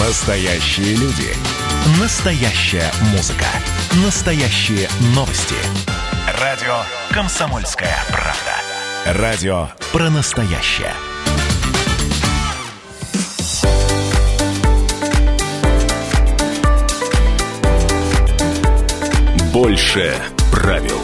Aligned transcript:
Настоящие 0.00 0.94
люди. 0.94 1.34
Настоящая 2.00 2.88
музыка. 3.10 3.46
Настоящие 4.04 4.88
новости. 5.12 5.56
Радио 6.40 6.82
«Комсомольская 7.10 7.96
правда». 8.08 9.20
Радио 9.20 9.68
про 9.92 10.08
настоящее. 10.08 10.94
Больше 19.52 20.14
правил. 20.52 21.00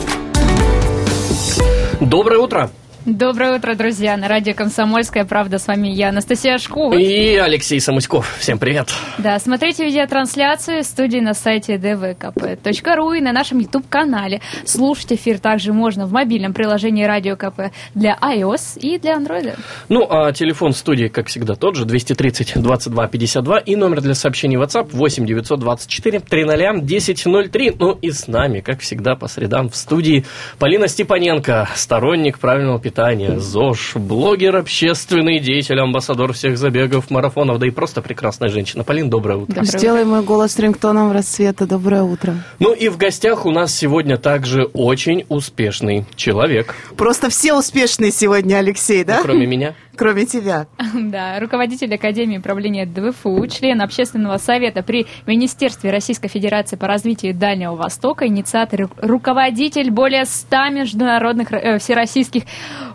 Доброе 2.01 2.39
утро. 2.39 2.71
Доброе 3.07 3.59
утро, 3.59 3.75
друзья. 3.75 4.17
На 4.17 4.29
радио 4.29 4.55
«Комсомольская 4.55 5.27
правда» 5.27 5.59
с 5.59 5.67
вами 5.67 5.89
я, 5.89 6.09
Анастасия 6.09 6.57
Шкова. 6.57 6.95
И 6.95 7.37
Алексей 7.37 7.79
Самуськов. 7.79 8.39
Всем 8.39 8.59
привет. 8.59 8.95
Да, 9.19 9.39
смотрите 9.39 9.85
видеотрансляцию 9.85 10.83
студии 10.85 11.19
на 11.19 11.35
сайте 11.35 11.75
dvkp.ru 11.75 13.19
и 13.19 13.21
на 13.21 13.33
нашем 13.33 13.59
YouTube-канале. 13.59 14.41
Слушать 14.65 15.13
эфир 15.13 15.39
также 15.39 15.75
можно 15.75 16.07
в 16.07 16.13
мобильном 16.13 16.55
приложении 16.55 17.05
«Радио 17.05 17.37
КП» 17.37 17.75
для 17.95 18.17
iOS 18.23 18.79
и 18.81 18.99
для 18.99 19.19
Android. 19.19 19.59
Ну, 19.91 20.07
а 20.09 20.33
телефон 20.33 20.73
студии, 20.73 21.09
как 21.09 21.27
всегда, 21.27 21.57
тот 21.57 21.77
же, 21.77 21.85
230 21.85 22.55
22 22.63 23.07
52 23.09 23.59
и 23.59 23.77
номер 23.77 24.01
для 24.01 24.15
сообщений 24.15 24.57
WhatsApp 24.57 24.89
8 24.93 25.27
924 25.27 26.21
300 26.21 26.71
1003. 26.71 27.73
Ну 27.79 27.99
и 28.01 28.11
с 28.11 28.29
нами, 28.29 28.61
как 28.61 28.81
всегда, 28.81 29.15
по 29.15 29.29
средам 29.29 29.69
в 29.69 29.77
студии 29.77 30.25
Полина 30.59 30.89
Степаненко, 30.89 31.69
сторонник 31.75 32.39
правильного 32.39 32.81
питания 32.81 32.94
питания, 32.95 33.41
ЗОЖ, 33.41 33.97
блогер, 33.97 34.55
общественный 34.55 35.41
деятель, 35.41 35.81
амбассадор 35.81 36.33
всех 36.33 36.57
забегов, 36.57 37.11
марафонов, 37.11 37.59
да 37.59 37.67
и 37.67 37.71
просто 37.71 38.03
прекрасная 38.03 38.51
женщина. 38.51 38.85
Полин, 38.85 39.11
доброе 39.11 39.39
утро. 39.39 39.55
Доброе 39.57 39.79
Сделай 39.79 40.05
мой 40.05 40.23
голос 40.23 40.57
рингтоном 40.61 41.11
рассвета. 41.11 41.67
Доброе 41.67 42.05
утро. 42.05 42.37
Ну 42.61 42.73
и 42.73 42.89
в 42.89 42.97
гостях 42.97 43.47
у 43.47 43.51
нас 43.51 43.75
сегодня 43.75 44.17
также 44.17 44.71
очень 44.75 45.25
успешный 45.29 46.05
человек. 46.15 46.77
Просто 46.97 47.31
все 47.31 47.55
успешные 47.55 48.13
сегодня, 48.13 48.59
Алексей, 48.59 49.03
да? 49.03 49.17
Ну, 49.17 49.23
кроме 49.25 49.47
меня. 49.47 49.75
Кроме 49.97 50.27
тебя. 50.27 50.67
Да, 50.95 51.39
руководитель 51.39 51.95
Академии 51.95 52.39
управления 52.39 52.87
ДВФУ, 52.87 53.47
член 53.47 53.83
Общественного 53.83 54.39
совета 54.39 54.83
при 54.83 55.07
Министерстве 55.27 55.91
Российской 55.91 56.29
Федерации 56.29 56.77
по 56.77 56.87
развитию 56.87 57.35
Дальнего 57.35 57.75
Востока, 57.75 58.27
инициатор, 58.27 58.89
руководитель 58.99 59.91
более 59.91 60.25
100 60.25 60.69
международных 60.71 61.53
э, 61.53 61.79
всероссийских 61.79 62.45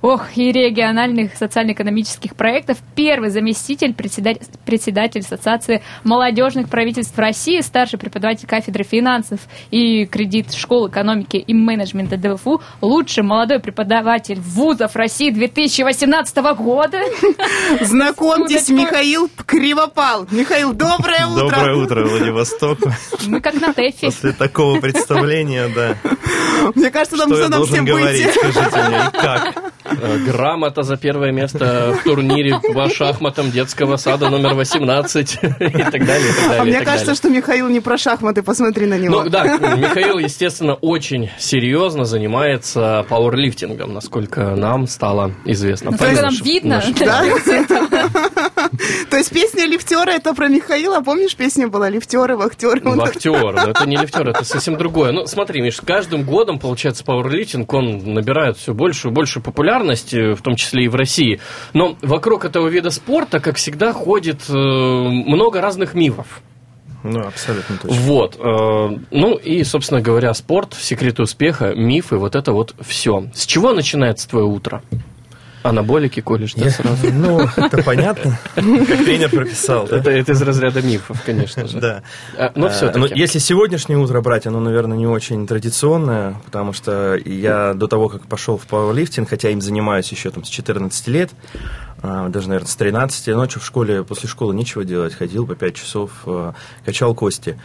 ох, 0.02 0.38
и 0.38 0.52
региональных 0.52 1.36
социально-экономических 1.36 2.36
проектов, 2.36 2.78
первый 2.96 3.30
заместитель 3.30 3.94
председатель, 3.94 4.48
председатель 4.66 5.22
Ассоциации 5.22 5.82
молодежных 6.04 6.70
правительств 6.70 7.18
России, 7.18 7.62
старший 7.62 8.00
преподаватель 8.00 8.48
кафедры 8.48 8.84
финансов 8.84 9.42
и 9.72 10.06
кредит 10.06 10.54
школы 10.54 10.90
экономики 10.90 11.38
и 11.38 11.54
менеджмента 11.54 12.18
ДВФУ, 12.18 12.62
лучший 12.82 13.24
молодой 13.24 13.60
преподаватель 13.60 14.40
вузов 14.40 14.96
России 14.96 15.32
2018 15.32 16.38
года. 16.56 16.89
Знакомьтесь, 17.82 18.70
Михаил 18.70 19.30
Кривопал. 19.46 20.28
Михаил, 20.32 20.74
доброе 20.74 21.28
утро. 21.28 21.50
Доброе 21.50 21.76
утро, 21.76 22.06
Владивосток. 22.06 22.80
Мы 23.28 23.42
как 23.42 23.56
на 23.56 23.74
ТЭФе. 23.74 24.08
После 24.08 24.32
такого 24.32 24.80
представления, 24.80 25.70
да. 25.74 25.96
Мне 26.76 26.92
кажется, 26.92 27.18
нам 27.18 27.30
нужно 27.30 27.50
нам 27.50 27.66
всем 27.66 27.86
говорить, 27.86 28.26
выйти. 28.26 28.38
скажите 28.38 28.88
мне, 28.88 28.98
и 28.98 29.22
как? 29.22 29.72
Э, 29.86 30.18
грамота 30.18 30.84
за 30.84 30.98
первое 30.98 31.32
место 31.32 31.96
в 32.00 32.04
турнире 32.04 32.60
по 32.74 32.90
шахматам 32.90 33.52
детского 33.52 33.98
сада 33.98 34.30
номер 34.30 34.54
18 34.54 35.40
и 35.44 35.48
так 35.48 35.60
далее. 35.60 35.80
И 35.80 35.92
так 35.92 36.06
далее 36.06 36.60
а 36.60 36.64
мне 36.64 36.74
так 36.78 36.86
кажется, 36.86 37.06
далее. 37.08 37.16
что 37.16 37.30
Михаил 37.30 37.70
не 37.70 37.80
про 37.80 37.98
шахматы, 37.98 38.44
посмотри 38.44 38.86
на 38.86 38.98
него. 38.98 39.24
Ну 39.24 39.30
да, 39.30 39.46
Михаил, 39.46 40.20
естественно, 40.20 40.76
очень 40.76 41.30
серьезно 41.38 42.06
занимается 42.06 43.06
пауэрлифтингом, 43.10 43.94
насколько 43.94 44.56
нам 44.56 44.88
стало 44.88 45.32
известно. 45.46 45.92
Насколько 45.92 46.22
нам 46.22 46.36
видно. 46.44 46.79
Наш- 46.88 47.00
Да? 47.00 47.24
То 49.10 49.18
есть 49.18 49.32
песня 49.32 49.66
лифтера 49.66 50.10
это 50.12 50.34
про 50.34 50.48
Михаила, 50.48 51.02
помнишь, 51.02 51.36
песня 51.36 51.68
была 51.68 51.90
лифтеры, 51.90 52.38
вахтеры. 52.38 52.82
Вахтер, 52.84 53.54
но 53.54 53.72
это 53.72 53.88
не 53.88 53.98
лифтер, 53.98 54.30
это 54.30 54.44
совсем 54.44 54.78
другое. 54.78 55.12
Ну, 55.12 55.26
смотри, 55.26 55.62
Миш, 55.62 55.78
с 55.78 55.82
каждым 55.82 56.24
годом, 56.24 56.60
получается, 56.60 57.04
пауэрлифтинг, 57.04 57.72
он 57.74 58.14
набирает 58.14 58.58
все 58.58 58.74
больше 58.74 59.10
и 59.10 59.12
больше 59.12 59.40
популярности, 59.40 60.34
в 60.34 60.42
том 60.42 60.56
числе 60.56 60.86
и 60.86 60.88
в 60.88 60.96
России. 60.96 61.40
Но 61.74 61.98
вокруг 62.02 62.46
этого 62.46 62.68
вида 62.68 62.90
спорта, 62.92 63.40
как 63.40 63.58
всегда, 63.58 63.94
ходит 63.94 64.42
э, 64.50 64.54
много 64.54 65.62
разных 65.62 65.94
мифов. 65.94 66.42
Ну, 67.04 67.22
абсолютно 67.22 67.78
точно. 67.78 67.98
Вот. 68.02 68.36
э, 68.38 68.98
ну 69.12 69.36
и, 69.36 69.64
собственно 69.64 70.02
говоря, 70.02 70.34
спорт, 70.34 70.76
секреты 70.78 71.22
успеха, 71.24 71.74
мифы, 71.74 72.18
вот 72.18 72.36
это 72.36 72.52
вот 72.52 72.76
все. 72.82 73.26
С 73.34 73.46
чего 73.46 73.74
начинается 73.74 74.28
твое 74.30 74.46
утро? 74.46 74.84
Анаболики 75.64 76.22
колешь, 76.22 76.54
да, 76.56 76.70
сразу? 76.70 77.08
Ну, 77.12 77.40
это 77.42 77.84
понятно, 77.84 78.38
как 78.56 78.64
тренер 79.06 79.30
прописал. 79.30 79.88
да? 79.88 79.98
Это, 79.98 80.10
это 80.12 80.32
из 80.32 80.42
разряда 80.42 80.82
мифов, 80.82 81.22
конечно 81.26 81.68
же. 81.68 81.80
Да. 81.80 82.04
А, 82.38 82.52
Но 82.56 82.68
А, 82.68 82.70
все-таки. 82.70 83.00
ну, 83.00 83.06
если 83.08 83.40
сегодняшнее 83.40 83.98
утро 83.98 84.22
брать, 84.22 84.48
оно, 84.48 84.60
наверное, 84.60 84.98
не 84.98 85.08
очень 85.08 85.46
традиционное, 85.48 86.36
потому 86.46 86.72
что 86.74 87.16
я 87.26 87.74
до 87.74 87.88
того, 87.88 88.08
как 88.10 88.26
пошел 88.28 88.58
в 88.58 88.66
пауэрлифтинг, 88.68 89.30
хотя 89.30 89.50
им 89.50 89.62
занимаюсь 89.62 90.10
еще 90.12 90.30
там 90.32 90.44
с 90.46 90.48
14 90.50 91.08
лет, 91.08 91.32
а, 92.02 92.30
даже, 92.30 92.48
наверное, 92.48 92.70
с 92.70 92.76
13, 92.76 93.28
ночью 93.36 93.62
в 93.62 93.66
школе, 93.66 94.04
после 94.04 94.30
школы 94.30 94.56
нечего 94.56 94.86
делать, 94.86 95.14
ходил 95.14 95.46
по 95.46 95.56
5 95.56 95.76
часов, 95.76 96.12
качал 96.86 97.14
кости. 97.14 97.60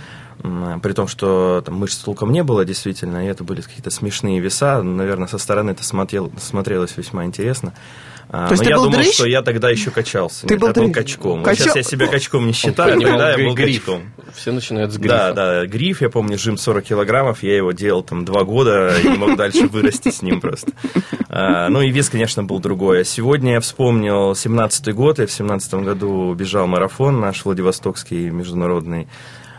При 0.83 0.93
том, 0.93 1.09
что 1.09 1.63
там 1.65 1.77
мышц 1.77 1.97
толком 1.99 2.31
не 2.31 2.43
было, 2.43 2.67
действительно, 2.67 3.25
и 3.25 3.29
это 3.29 3.45
были 3.45 3.63
какие-то 3.63 3.89
смешные 3.91 4.41
веса. 4.41 4.83
Наверное, 4.83 5.27
со 5.27 5.39
стороны 5.39 5.71
это 5.71 5.83
смотрел, 5.85 6.31
смотрелось 6.39 6.95
весьма 6.99 7.25
интересно. 7.25 7.73
А, 8.29 8.49
То 8.49 8.53
есть 8.55 8.63
Но 8.65 8.69
я 8.71 8.77
думал, 8.77 8.91
дрыщ? 8.91 9.15
что 9.15 9.27
я 9.27 9.41
тогда 9.43 9.71
еще 9.71 9.91
качался. 9.91 10.47
Ты 10.47 10.55
Нет, 10.55 10.61
был 10.61 10.69
я 10.69 10.75
был 10.75 10.93
качком. 10.93 11.43
Качок? 11.43 11.65
Сейчас 11.65 11.77
я 11.77 11.83
себя 11.83 12.07
качком 12.09 12.47
не 12.47 12.53
считаю, 12.53 13.01
тогда 13.01 13.31
я 13.37 13.39
был 13.47 13.55
гриф. 13.55 13.85
качком. 13.85 14.03
Все 14.35 14.53
начинают 14.53 14.93
с 14.93 14.97
грифа. 14.99 15.15
Да, 15.15 15.33
да, 15.33 15.67
гриф, 15.67 16.03
я 16.03 16.11
помню, 16.11 16.39
жим 16.39 16.57
40 16.59 16.85
килограммов, 16.85 17.43
я 17.43 17.57
его 17.57 17.73
делал 17.73 18.03
там 18.03 18.25
два 18.27 18.45
года 18.45 18.93
и 19.03 19.09
не 19.09 19.17
мог 19.17 19.37
дальше 19.37 19.67
вырасти 19.69 20.11
с 20.11 20.21
ним 20.23 20.41
просто. 20.41 20.73
А, 21.29 21.69
ну 21.69 21.81
и 21.81 21.91
вес, 21.91 22.11
конечно, 22.11 22.43
был 22.45 22.61
другой. 22.61 23.01
А 23.03 23.05
Сегодня 23.05 23.53
я 23.53 23.61
вспомнил 23.61 24.33
17-й 24.33 24.93
год, 24.93 25.19
я 25.21 25.27
в 25.27 25.33
17 25.33 25.75
году 25.75 26.35
бежал 26.35 26.67
марафон 26.67 27.21
наш 27.21 27.45
Владивостокский 27.45 28.31
международный. 28.31 29.07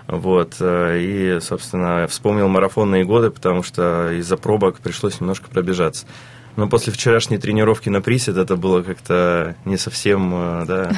Вот, 0.07 0.57
э, 0.59 0.99
и, 0.99 1.39
собственно, 1.41 2.05
вспомнил 2.07 2.47
марафонные 2.47 3.03
годы, 3.05 3.31
потому 3.31 3.63
что 3.63 4.11
из-за 4.11 4.37
пробок 4.37 4.79
пришлось 4.79 5.19
немножко 5.19 5.49
пробежаться. 5.49 6.05
Но 6.55 6.69
после 6.69 6.93
вчерашней 6.93 7.37
тренировки 7.37 7.89
на 7.89 8.01
присед 8.01 8.37
это 8.37 8.55
было 8.55 8.81
как-то 8.83 9.55
не 9.65 9.77
совсем, 9.77 10.31
э, 10.33 10.65
да, 10.67 10.91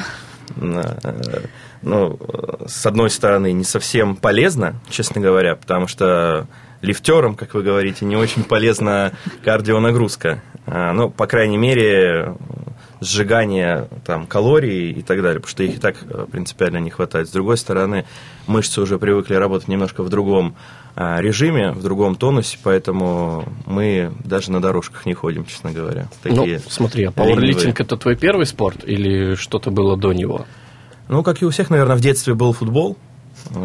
э, 1.02 1.40
ну, 1.82 2.18
с 2.66 2.84
одной 2.84 3.08
стороны, 3.08 3.52
не 3.52 3.64
совсем 3.64 4.14
полезно, 4.14 4.80
честно 4.90 5.20
говоря, 5.20 5.56
потому 5.56 5.86
что 5.86 6.46
лифтерам, 6.82 7.34
как 7.34 7.54
вы 7.54 7.62
говорите, 7.62 8.04
не 8.04 8.16
очень 8.16 8.44
полезна 8.44 9.12
кардионагрузка. 9.44 10.42
А, 10.66 10.92
Ну, 10.92 11.10
по 11.10 11.26
крайней 11.26 11.56
мере, 11.56 12.36
сжигание 13.00 13.88
там, 14.04 14.26
калорий 14.26 14.90
и 14.90 15.02
так 15.02 15.22
далее, 15.22 15.40
потому 15.40 15.50
что 15.50 15.62
их 15.62 15.76
и 15.76 15.78
так 15.78 15.96
э, 16.02 16.26
принципиально 16.30 16.78
не 16.78 16.90
хватает. 16.90 17.28
С 17.28 17.32
другой 17.32 17.56
стороны, 17.56 18.04
мышцы 18.46 18.80
уже 18.80 18.98
привыкли 18.98 19.34
работать 19.34 19.68
немножко 19.68 20.02
в 20.02 20.08
другом 20.08 20.56
а, 21.00 21.20
режиме, 21.20 21.70
в 21.70 21.82
другом 21.82 22.16
тонусе, 22.16 22.58
поэтому 22.60 23.44
мы 23.66 24.12
даже 24.24 24.50
на 24.50 24.60
дорожках 24.60 25.06
не 25.06 25.14
ходим, 25.14 25.44
честно 25.44 25.70
говоря. 25.70 26.08
Ну, 26.24 26.34
Такие 26.34 26.58
смотри, 26.58 27.04
а 27.04 27.12
пауэрлифтинг 27.12 27.80
это 27.80 27.96
твой 27.96 28.16
первый 28.16 28.46
спорт 28.46 28.82
или 28.84 29.36
что-то 29.36 29.70
было 29.70 29.96
до 29.96 30.12
него? 30.12 30.46
Ну, 31.08 31.22
как 31.22 31.40
и 31.40 31.44
у 31.44 31.50
всех, 31.50 31.70
наверное, 31.70 31.94
в 31.94 32.00
детстве 32.00 32.34
был 32.34 32.52
футбол. 32.52 32.96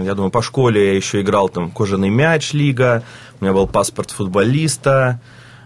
Я 0.04 0.14
думаю, 0.14 0.30
по 0.30 0.44
школе 0.44 0.92
я 0.92 0.96
еще 0.96 1.22
играл 1.22 1.50
там 1.50 1.72
кожаный 1.72 2.10
мяч 2.10 2.54
лига, 2.54 3.04
у 3.42 3.44
меня 3.44 3.54
был 3.54 3.66
паспорт 3.66 4.12
футболиста, 4.12 5.20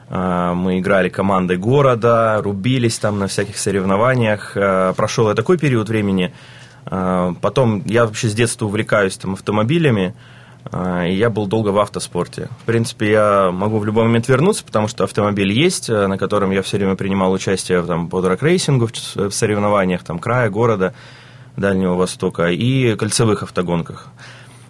мы 0.09 0.79
играли 0.79 1.09
командой 1.09 1.57
города, 1.57 2.41
рубились 2.41 2.97
там 2.97 3.19
на 3.19 3.27
всяких 3.27 3.57
соревнованиях. 3.57 4.53
А, 4.55 4.93
Прошел 4.93 5.27
я 5.29 5.35
такой 5.35 5.57
период 5.57 5.89
времени. 5.89 6.33
А, 6.85 7.33
Потом 7.41 7.83
я 7.85 8.05
вообще 8.05 8.29
с 8.29 8.33
детства 8.33 8.67
увлекаюсь 8.67 9.17
там 9.17 9.33
автомобилями, 9.33 10.15
и 11.05 11.13
я 11.13 11.29
был 11.29 11.47
долго 11.47 11.69
в 11.69 11.79
автоспорте. 11.79 12.49
В 12.61 12.65
принципе, 12.65 13.11
я 13.11 13.51
могу 13.51 13.79
в 13.79 13.85
любой 13.85 14.03
момент 14.03 14.27
вернуться, 14.27 14.65
потому 14.65 14.89
что 14.89 15.05
автомобиль 15.05 15.53
есть, 15.53 15.89
э, 15.89 16.07
на 16.07 16.17
котором 16.17 16.51
я 16.51 16.61
все 16.61 16.75
время 16.75 16.95
принимал 16.95 17.31
участие 17.31 17.81
там, 17.83 18.09
по 18.09 18.21
драг-рейсингу 18.21 18.89
в 19.15 19.31
соревнованиях 19.31 20.03
там, 20.03 20.19
края, 20.19 20.49
города. 20.49 20.93
Дальнего 21.55 21.95
Востока 21.95 22.49
и 22.51 22.95
кольцевых 22.95 23.41
автогонках. 23.43 24.09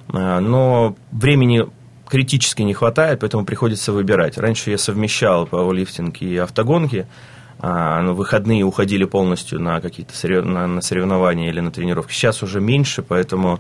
Но 0.07 0.95
времени 1.12 1.68
критически 2.09 2.62
не 2.62 2.74
хватает, 2.74 3.19
поэтому 3.19 3.45
приходится 3.45 3.92
выбирать. 3.92 4.38
Раньше 4.38 4.71
я 4.71 4.77
совмещал 4.77 5.45
пауэрлифтинг 5.45 6.21
и 6.21 6.38
автогонки, 6.38 7.07
а, 7.59 8.01
ну, 8.01 8.13
выходные 8.13 8.63
уходили 8.63 9.06
полностью 9.06 9.59
на 9.59 9.81
какие-то 9.81 10.15
сорев... 10.15 10.45
на, 10.45 10.68
на 10.68 10.81
соревнования 10.81 11.50
или 11.50 11.59
на 11.59 11.71
тренировки. 11.71 12.13
Сейчас 12.13 12.44
уже 12.44 12.62
меньше, 12.62 13.01
поэтому 13.01 13.59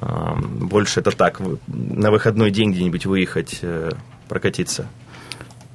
э, 0.00 0.34
больше 0.40 1.00
это 1.00 1.12
так, 1.12 1.40
на 1.68 2.10
выходной 2.10 2.50
день 2.50 2.72
где-нибудь 2.72 3.06
выехать, 3.06 3.58
э, 3.62 3.92
прокатиться. 4.28 4.88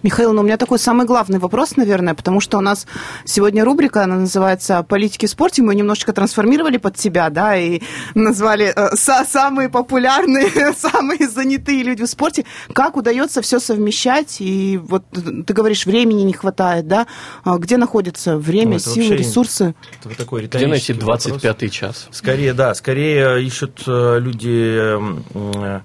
Михаил, 0.03 0.33
ну 0.33 0.41
у 0.41 0.43
меня 0.43 0.57
такой 0.57 0.79
самый 0.79 1.05
главный 1.05 1.39
вопрос, 1.39 1.77
наверное, 1.77 2.13
потому 2.13 2.41
что 2.41 2.57
у 2.57 2.61
нас 2.61 2.85
сегодня 3.23 3.63
рубрика, 3.63 4.03
она 4.03 4.15
называется 4.15 4.83
«Политики 4.83 5.25
в 5.25 5.29
спорте». 5.29 5.61
Мы 5.61 5.75
немножечко 5.75 6.11
трансформировали 6.11 6.77
под 6.77 6.99
себя, 6.99 7.29
да, 7.29 7.57
и 7.57 7.81
назвали 8.13 8.73
э, 8.75 8.95
самые 8.95 9.69
популярные, 9.69 10.73
самые 10.77 11.29
занятые 11.29 11.83
люди 11.83 12.03
в 12.03 12.07
спорте. 12.07 12.45
Как 12.73 12.97
удается 12.97 13.41
все 13.41 13.59
совмещать? 13.59 14.37
И 14.41 14.77
вот 14.83 15.05
ты 15.11 15.53
говоришь, 15.53 15.85
времени 15.85 16.23
не 16.23 16.33
хватает, 16.33 16.87
да? 16.87 17.07
А 17.45 17.57
где 17.57 17.77
находится 17.77 18.37
время, 18.37 18.73
ну, 18.73 18.79
силы, 18.79 19.15
ресурсы? 19.15 19.73
Это 20.01 20.15
такой 20.17 20.47
где 20.47 20.67
найти 20.67 20.91
25-й 20.91 21.69
час? 21.69 22.07
Скорее, 22.11 22.53
да, 22.53 22.75
скорее 22.75 23.41
ищут 23.41 23.83
э, 23.87 24.19
люди 24.19 24.77
э, 24.77 24.99
а, 25.33 25.81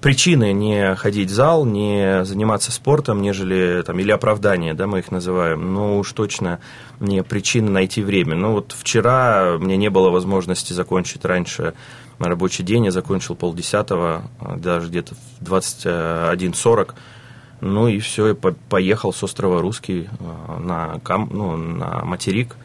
причины 0.00 0.52
не 0.52 0.96
ходить 0.96 1.30
в 1.30 1.34
зал, 1.34 1.64
не 1.64 2.24
заниматься 2.24 2.72
спортом, 2.72 3.22
нежели 3.22 3.82
там, 3.86 3.98
или 4.00 4.10
оправдания, 4.10 4.74
да, 4.74 4.86
мы 4.86 4.98
их 4.98 5.12
называем, 5.12 5.74
ну 5.74 5.98
уж 5.98 6.12
точно 6.12 6.58
не 6.98 7.22
причины 7.22 7.70
найти 7.70 8.02
время. 8.02 8.34
Ну 8.34 8.52
вот 8.52 8.74
вчера 8.76 9.56
мне 9.58 9.76
не 9.76 9.88
было 9.88 10.10
возможности 10.10 10.72
закончить 10.72 11.24
раньше 11.24 11.74
рабочий 12.18 12.64
день, 12.64 12.86
я 12.86 12.90
закончил 12.90 13.36
полдесятого, 13.36 14.22
даже 14.56 14.88
где-то 14.88 15.14
в 15.40 15.44
21.40, 15.44 16.94
ну 17.60 17.88
и 17.88 18.00
все, 18.00 18.28
я 18.28 18.34
поехал 18.34 19.12
с 19.12 19.22
острова 19.22 19.60
Русский 19.60 20.08
а, 20.20 20.58
на, 20.58 21.00
кам, 21.00 21.30
ну, 21.32 21.56
на 21.56 22.04
материк, 22.04 22.56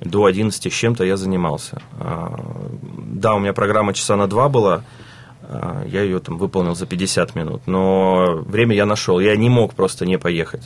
до 0.00 0.24
11 0.24 0.72
с 0.72 0.74
чем-то 0.74 1.04
я 1.04 1.16
занимался. 1.16 1.80
Да, 1.98 3.34
у 3.34 3.38
меня 3.38 3.52
программа 3.52 3.94
часа 3.94 4.16
на 4.16 4.26
два 4.26 4.48
была, 4.48 4.82
я 5.86 6.02
ее 6.02 6.20
там 6.20 6.38
выполнил 6.38 6.74
за 6.74 6.86
50 6.86 7.34
минут, 7.34 7.62
но 7.66 8.42
время 8.46 8.74
я 8.74 8.86
нашел, 8.86 9.20
я 9.20 9.36
не 9.36 9.48
мог 9.48 9.74
просто 9.74 10.06
не 10.06 10.18
поехать. 10.18 10.62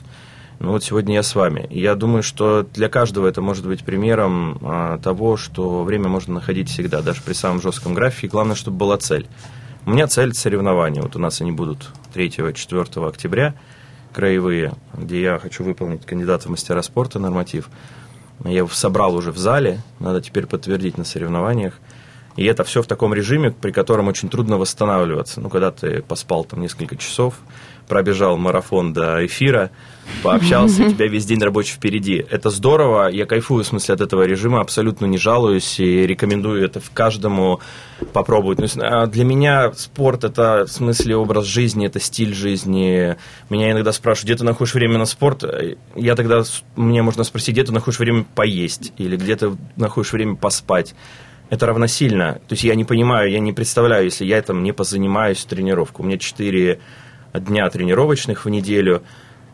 Ну 0.60 0.72
вот 0.72 0.82
сегодня 0.82 1.14
я 1.14 1.22
с 1.22 1.34
вами. 1.36 1.68
Я 1.70 1.94
думаю, 1.94 2.24
что 2.24 2.66
для 2.74 2.88
каждого 2.88 3.28
это 3.28 3.40
может 3.40 3.64
быть 3.64 3.84
примером 3.84 4.58
а, 4.62 4.98
того, 4.98 5.36
что 5.36 5.84
время 5.84 6.08
можно 6.08 6.34
находить 6.34 6.68
всегда, 6.68 7.00
даже 7.00 7.22
при 7.22 7.32
самом 7.32 7.62
жестком 7.62 7.94
графике. 7.94 8.26
Главное, 8.26 8.56
чтобы 8.56 8.76
была 8.76 8.96
цель. 8.96 9.28
У 9.86 9.90
меня 9.90 10.08
цель 10.08 10.34
соревнования. 10.34 11.00
Вот 11.00 11.14
у 11.14 11.20
нас 11.20 11.40
они 11.40 11.52
будут 11.52 11.90
3-4 12.12 13.08
октября, 13.08 13.54
краевые, 14.12 14.72
где 14.94 15.22
я 15.22 15.38
хочу 15.38 15.62
выполнить 15.62 16.04
кандидата 16.04 16.48
в 16.48 16.50
мастера 16.50 16.82
спорта 16.82 17.20
норматив. 17.20 17.70
Я 18.44 18.58
его 18.58 18.68
собрал 18.68 19.14
уже 19.14 19.30
в 19.30 19.38
зале, 19.38 19.80
надо 20.00 20.20
теперь 20.20 20.46
подтвердить 20.46 20.98
на 20.98 21.04
соревнованиях. 21.04 21.78
И 22.38 22.44
это 22.44 22.62
все 22.62 22.82
в 22.82 22.86
таком 22.86 23.12
режиме, 23.12 23.50
при 23.50 23.72
котором 23.72 24.06
очень 24.06 24.28
трудно 24.28 24.58
восстанавливаться. 24.58 25.40
Ну, 25.40 25.48
когда 25.50 25.72
ты 25.72 26.02
поспал 26.02 26.44
там 26.44 26.60
несколько 26.60 26.94
часов, 26.94 27.34
пробежал 27.88 28.36
марафон 28.36 28.92
до 28.92 29.26
эфира, 29.26 29.72
пообщался, 30.22 30.84
у 30.84 30.90
тебя 30.92 31.08
весь 31.08 31.26
день 31.26 31.42
рабочий 31.42 31.74
впереди. 31.74 32.24
Это 32.30 32.50
здорово, 32.50 33.08
я 33.08 33.26
кайфую, 33.26 33.64
в 33.64 33.66
смысле, 33.66 33.96
от 33.96 34.02
этого 34.02 34.22
режима, 34.22 34.60
абсолютно 34.60 35.06
не 35.06 35.18
жалуюсь 35.18 35.80
и 35.80 36.06
рекомендую 36.06 36.64
это 36.64 36.80
каждому 36.94 37.58
попробовать. 38.12 38.60
Ну, 38.60 38.68
а 38.84 39.06
для 39.08 39.24
меня 39.24 39.72
спорт– 39.72 40.22
это, 40.22 40.64
в 40.64 40.70
смысле, 40.70 41.16
образ 41.16 41.44
жизни, 41.44 41.88
это 41.88 41.98
стиль 41.98 42.34
жизни. 42.34 43.16
Меня 43.50 43.72
иногда 43.72 43.90
спрашивают, 43.90 44.26
где 44.26 44.36
ты 44.36 44.44
находишь 44.44 44.74
время 44.74 44.96
на 44.96 45.06
спорт? 45.06 45.42
Я 45.96 46.14
тогда, 46.14 46.44
мне 46.76 47.02
можно 47.02 47.24
спросить, 47.24 47.54
где 47.54 47.64
ты 47.64 47.72
находишь 47.72 47.98
время 47.98 48.24
поесть 48.36 48.92
или 48.96 49.16
где 49.16 49.34
ты 49.34 49.56
находишь 49.74 50.12
время 50.12 50.36
поспать 50.36 50.94
это 51.50 51.66
равносильно. 51.66 52.40
То 52.46 52.52
есть 52.52 52.64
я 52.64 52.74
не 52.74 52.84
понимаю, 52.84 53.30
я 53.30 53.40
не 53.40 53.52
представляю, 53.52 54.04
если 54.04 54.24
я 54.24 54.40
там 54.42 54.62
не 54.62 54.72
позанимаюсь 54.72 55.44
тренировку. 55.44 56.02
У 56.02 56.06
меня 56.06 56.18
4 56.18 56.78
дня 57.34 57.70
тренировочных 57.70 58.44
в 58.44 58.48
неделю, 58.48 59.02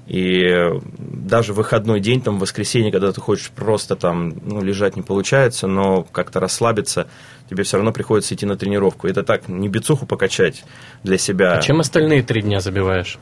и 0.06 0.70
даже 0.98 1.54
выходной 1.54 1.98
день, 1.98 2.20
там, 2.20 2.36
в 2.36 2.40
воскресенье, 2.40 2.92
когда 2.92 3.10
ты 3.10 3.20
хочешь 3.20 3.50
просто 3.50 3.96
там 3.96 4.34
ну, 4.44 4.62
лежать, 4.62 4.96
не 4.96 5.02
получается, 5.02 5.66
но 5.66 6.02
как-то 6.02 6.40
расслабиться, 6.40 7.08
тебе 7.48 7.62
все 7.62 7.78
равно 7.78 7.90
приходится 7.90 8.34
идти 8.34 8.44
на 8.44 8.56
тренировку. 8.56 9.08
Это 9.08 9.22
так, 9.22 9.48
не 9.48 9.68
бицуху 9.68 10.04
покачать 10.04 10.64
для 11.02 11.16
себя. 11.16 11.54
А 11.54 11.62
чем 11.62 11.80
остальные 11.80 12.22
три 12.22 12.42
дня 12.42 12.60
забиваешь? 12.60 13.18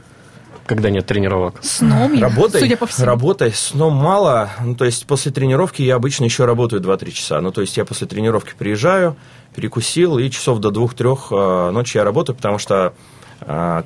Когда 0.66 0.90
нет 0.90 1.06
тренировок? 1.06 1.56
Сном, 1.62 2.20
работай, 2.20 2.60
судя 2.60 2.76
по 2.76 2.86
всему. 2.86 3.06
Работай, 3.06 3.52
сном 3.52 3.94
мало. 3.94 4.50
Ну, 4.60 4.74
то 4.74 4.84
есть 4.84 5.06
после 5.06 5.32
тренировки 5.32 5.82
я 5.82 5.96
обычно 5.96 6.24
еще 6.24 6.44
работаю 6.44 6.82
2-3 6.82 7.10
часа. 7.10 7.40
Ну, 7.40 7.52
то 7.52 7.60
есть 7.60 7.76
я 7.76 7.84
после 7.84 8.06
тренировки 8.06 8.52
приезжаю, 8.58 9.16
перекусил, 9.54 10.18
и 10.18 10.30
часов 10.30 10.58
до 10.58 10.70
2-3 10.70 11.68
э, 11.68 11.70
ночи 11.70 11.96
я 11.96 12.04
работаю, 12.04 12.36
потому 12.36 12.58
что 12.58 12.94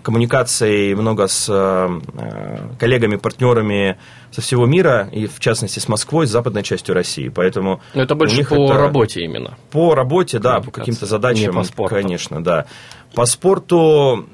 коммуникаций 0.03 0.95
много 0.95 1.27
с 1.27 1.47
э, 1.49 2.01
коллегами, 2.79 3.17
партнерами 3.17 3.97
со 4.31 4.41
всего 4.41 4.67
мира, 4.67 5.09
и 5.13 5.27
в 5.27 5.39
частности 5.41 5.79
с 5.79 5.89
Москвой, 5.89 6.27
с 6.27 6.31
западной 6.31 6.63
частью 6.63 6.95
России. 6.95 7.29
Поэтому 7.29 7.81
Но 7.95 8.03
это 8.03 8.15
больше 8.15 8.45
по 8.45 8.55
это... 8.55 8.79
работе 8.79 9.23
именно. 9.23 9.57
По 9.71 9.95
работе, 9.95 10.39
да, 10.39 10.61
по 10.61 10.71
каким-то 10.71 11.07
задачам. 11.07 11.47
Не 11.47 11.53
по 11.53 11.63
спорту. 11.63 11.95
Конечно, 11.95 12.43
да. 12.43 12.67
По 13.15 13.25
спорту 13.25 14.27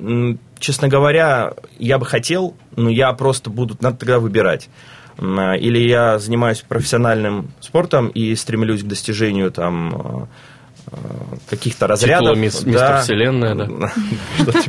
честно 0.59 0.89
говоря, 0.89 1.55
я 1.79 1.99
бы 1.99 2.07
хотел, 2.07 2.57
но 2.77 2.89
я 2.89 3.13
просто 3.13 3.51
буду, 3.51 3.77
надо 3.81 3.99
тогда 3.99 4.19
выбирать. 4.19 4.69
Или 5.19 5.79
я 5.79 6.19
занимаюсь 6.19 6.65
профессиональным 6.67 7.51
спортом 7.61 8.09
и 8.09 8.35
стремлюсь 8.35 8.83
к 8.83 8.87
достижению 8.87 9.51
там 9.53 9.93
Э, 9.95 10.27
каких-то 11.49 11.87
разрядов. 11.87 12.34
Титула 12.34 12.37
мис, 12.37 12.61
да. 12.61 12.70
Мистер 12.70 13.00
Вселенная, 13.02 13.55
да. 13.55 13.93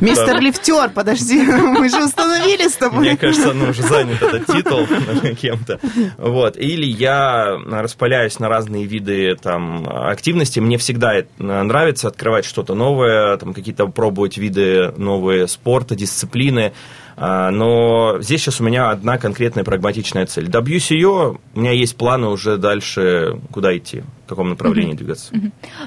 Мистер 0.00 0.40
Лифтер, 0.40 0.90
подожди, 0.90 1.42
мы 1.42 1.88
же 1.88 2.04
установили 2.04 2.68
с 2.68 2.74
тобой. 2.74 3.00
Мне 3.00 3.16
кажется, 3.16 3.52
ну 3.52 3.70
уже 3.70 3.82
занят 3.82 4.22
этот 4.22 4.46
титул 4.46 4.86
кем-то. 5.40 5.80
Вот. 6.18 6.56
Или 6.56 6.86
я 6.86 7.56
распыляюсь 7.70 8.38
на 8.38 8.48
разные 8.48 8.84
виды 8.84 9.36
там, 9.36 9.86
активности. 9.88 10.60
Мне 10.60 10.78
всегда 10.78 11.22
нравится 11.38 12.08
открывать 12.08 12.44
что-то 12.44 12.74
новое, 12.74 13.36
там, 13.36 13.52
какие-то 13.52 13.86
пробовать 13.86 14.36
виды 14.36 14.92
новые 14.96 15.48
спорта, 15.48 15.94
дисциплины. 15.94 16.72
А, 17.16 17.50
но 17.50 18.18
здесь 18.20 18.42
сейчас 18.42 18.60
у 18.60 18.64
меня 18.64 18.90
одна 18.90 19.18
конкретная 19.18 19.64
прагматичная 19.64 20.26
цель. 20.26 20.48
Добьюсь 20.48 20.90
ее, 20.90 21.38
у 21.54 21.60
меня 21.60 21.72
есть 21.72 21.96
планы 21.96 22.28
уже 22.28 22.56
дальше, 22.56 23.40
куда 23.52 23.76
идти, 23.76 24.02
в 24.24 24.28
каком 24.28 24.50
направлении 24.50 24.94
двигаться. 24.94 25.32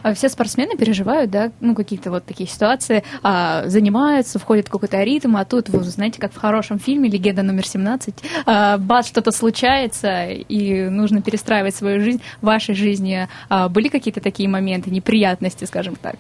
А 0.04 0.14
все 0.14 0.30
спортсмены 0.30 0.78
переживают, 0.78 1.32
да, 1.32 1.52
ну, 1.60 1.76
какие-то 1.76 2.12
вот 2.12 2.26
такие 2.26 2.48
ситуации, 2.48 3.04
а, 3.24 3.68
занимаются, 3.68 4.40
входят 4.40 4.68
в 4.68 4.72
какой-то 4.72 5.04
ритм, 5.04 5.36
а 5.36 5.46
тут, 5.46 5.70
вы 5.70 5.84
знаете, 5.84 6.20
как 6.20 6.32
в 6.34 6.38
хорошем 6.38 6.80
фильме 6.80 7.10
«Легенда 7.10 7.44
номер 7.44 7.64
17», 7.64 8.14
а, 8.46 8.78
бац, 8.78 9.08
что-то 9.08 9.32
случается, 9.32 10.28
и 10.28 10.90
нужно 10.90 11.22
перестраивать 11.22 11.76
свою 11.76 12.02
жизнь. 12.02 12.22
В 12.42 12.46
вашей 12.46 12.76
жизни 12.76 13.28
а, 13.50 13.68
были 13.70 13.90
какие-то 13.90 14.22
такие 14.22 14.48
моменты, 14.48 14.92
неприятности, 14.92 15.66
скажем 15.66 15.96
так? 15.96 16.18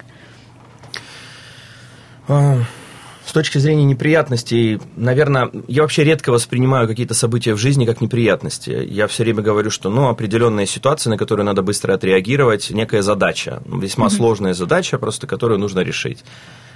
С 3.27 3.33
точки 3.33 3.57
зрения 3.57 3.83
неприятностей, 3.83 4.79
наверное, 4.95 5.51
я 5.67 5.81
вообще 5.81 6.05
редко 6.05 6.31
воспринимаю 6.31 6.87
какие-то 6.87 7.13
события 7.13 7.53
в 7.53 7.57
жизни 7.57 7.85
как 7.85 7.99
неприятности. 7.99 8.69
Я 8.89 9.07
все 9.07 9.23
время 9.23 9.41
говорю, 9.41 9.69
что 9.69 9.89
ну, 9.89 10.07
определенная 10.07 10.65
ситуация, 10.65 11.11
на 11.11 11.17
которую 11.17 11.45
надо 11.45 11.61
быстро 11.61 11.93
отреагировать, 11.93 12.69
некая 12.71 13.01
задача, 13.01 13.61
весьма 13.65 14.07
mm-hmm. 14.07 14.09
сложная 14.09 14.53
задача, 14.53 14.97
просто 14.97 15.27
которую 15.27 15.59
нужно 15.59 15.81
решить 15.81 16.23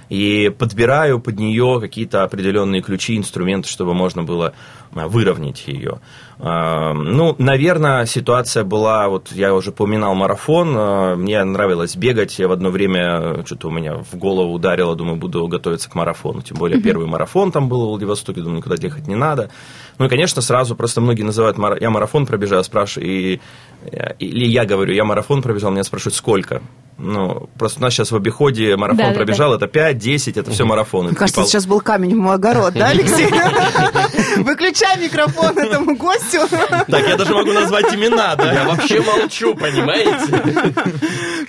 и 0.08 0.50
подбираю 0.50 1.20
под 1.20 1.38
нее 1.38 1.78
какие-то 1.80 2.22
определенные 2.22 2.82
ключи, 2.82 3.16
инструменты, 3.16 3.68
чтобы 3.68 3.94
можно 3.94 4.22
было 4.22 4.52
а, 4.94 5.08
выровнять 5.08 5.66
ее. 5.66 6.00
А, 6.38 6.92
ну, 6.92 7.34
наверное, 7.38 8.04
ситуация 8.04 8.64
была, 8.64 9.08
вот 9.08 9.32
я 9.32 9.54
уже 9.54 9.70
упоминал 9.70 10.14
марафон, 10.14 10.74
а, 10.76 11.16
мне 11.16 11.42
нравилось 11.44 11.96
бегать, 11.96 12.38
я 12.38 12.48
в 12.48 12.52
одно 12.52 12.70
время, 12.70 13.44
что-то 13.46 13.68
у 13.68 13.70
меня 13.70 13.96
в 13.96 14.16
голову 14.16 14.52
ударило, 14.52 14.94
думаю, 14.94 15.16
буду 15.16 15.46
готовиться 15.48 15.88
к 15.88 15.94
марафону, 15.94 16.42
тем 16.42 16.58
более 16.58 16.80
первый 16.80 17.06
марафон 17.06 17.50
там 17.52 17.68
был 17.68 17.86
в 17.86 17.88
Владивостоке, 17.88 18.42
думаю, 18.42 18.58
никуда 18.58 18.76
ехать 18.78 19.06
не 19.06 19.16
надо. 19.16 19.50
Ну 19.98 20.06
и, 20.06 20.08
конечно, 20.08 20.42
сразу 20.42 20.76
просто 20.76 21.00
многие 21.00 21.22
называют, 21.22 21.56
я 21.80 21.90
марафон 21.90 22.26
пробежал, 22.26 22.62
спрашиваю, 22.64 23.08
и, 23.08 23.40
или 24.18 24.46
я 24.46 24.64
говорю, 24.64 24.92
я 24.92 25.04
марафон 25.04 25.42
пробежал, 25.42 25.70
меня 25.70 25.84
спрашивают, 25.84 26.16
сколько? 26.16 26.60
Ну, 27.04 27.48
просто 27.58 27.80
у 27.80 27.82
нас 27.82 27.92
сейчас 27.92 28.12
в 28.12 28.16
обиходе 28.16 28.76
марафон 28.76 28.96
Да, 28.98 29.08
да, 29.10 29.14
пробежал, 29.14 29.52
это 29.54 29.66
5, 29.66 29.98
10, 29.98 30.36
это 30.36 30.50
все 30.52 30.64
марафоны. 30.64 31.08
Мне 31.08 31.16
кажется, 31.16 31.40
пол- 31.40 31.48
сейчас 31.48 31.66
был 31.66 31.80
камень 31.80 32.14
в 32.14 32.18
мой 32.18 32.34
огород, 32.36 32.74
да, 32.74 32.88
Алексей? 32.90 33.26
Выключай 34.42 34.98
микрофон 35.00 35.58
этому 35.58 35.96
гостю. 35.96 36.40
Так, 36.48 37.08
я 37.08 37.16
даже 37.16 37.34
могу 37.34 37.52
назвать 37.52 37.92
имена, 37.94 38.36
да? 38.36 38.52
Я 38.52 38.64
вообще 38.68 39.00
молчу, 39.00 39.54
понимаете? 39.54 40.72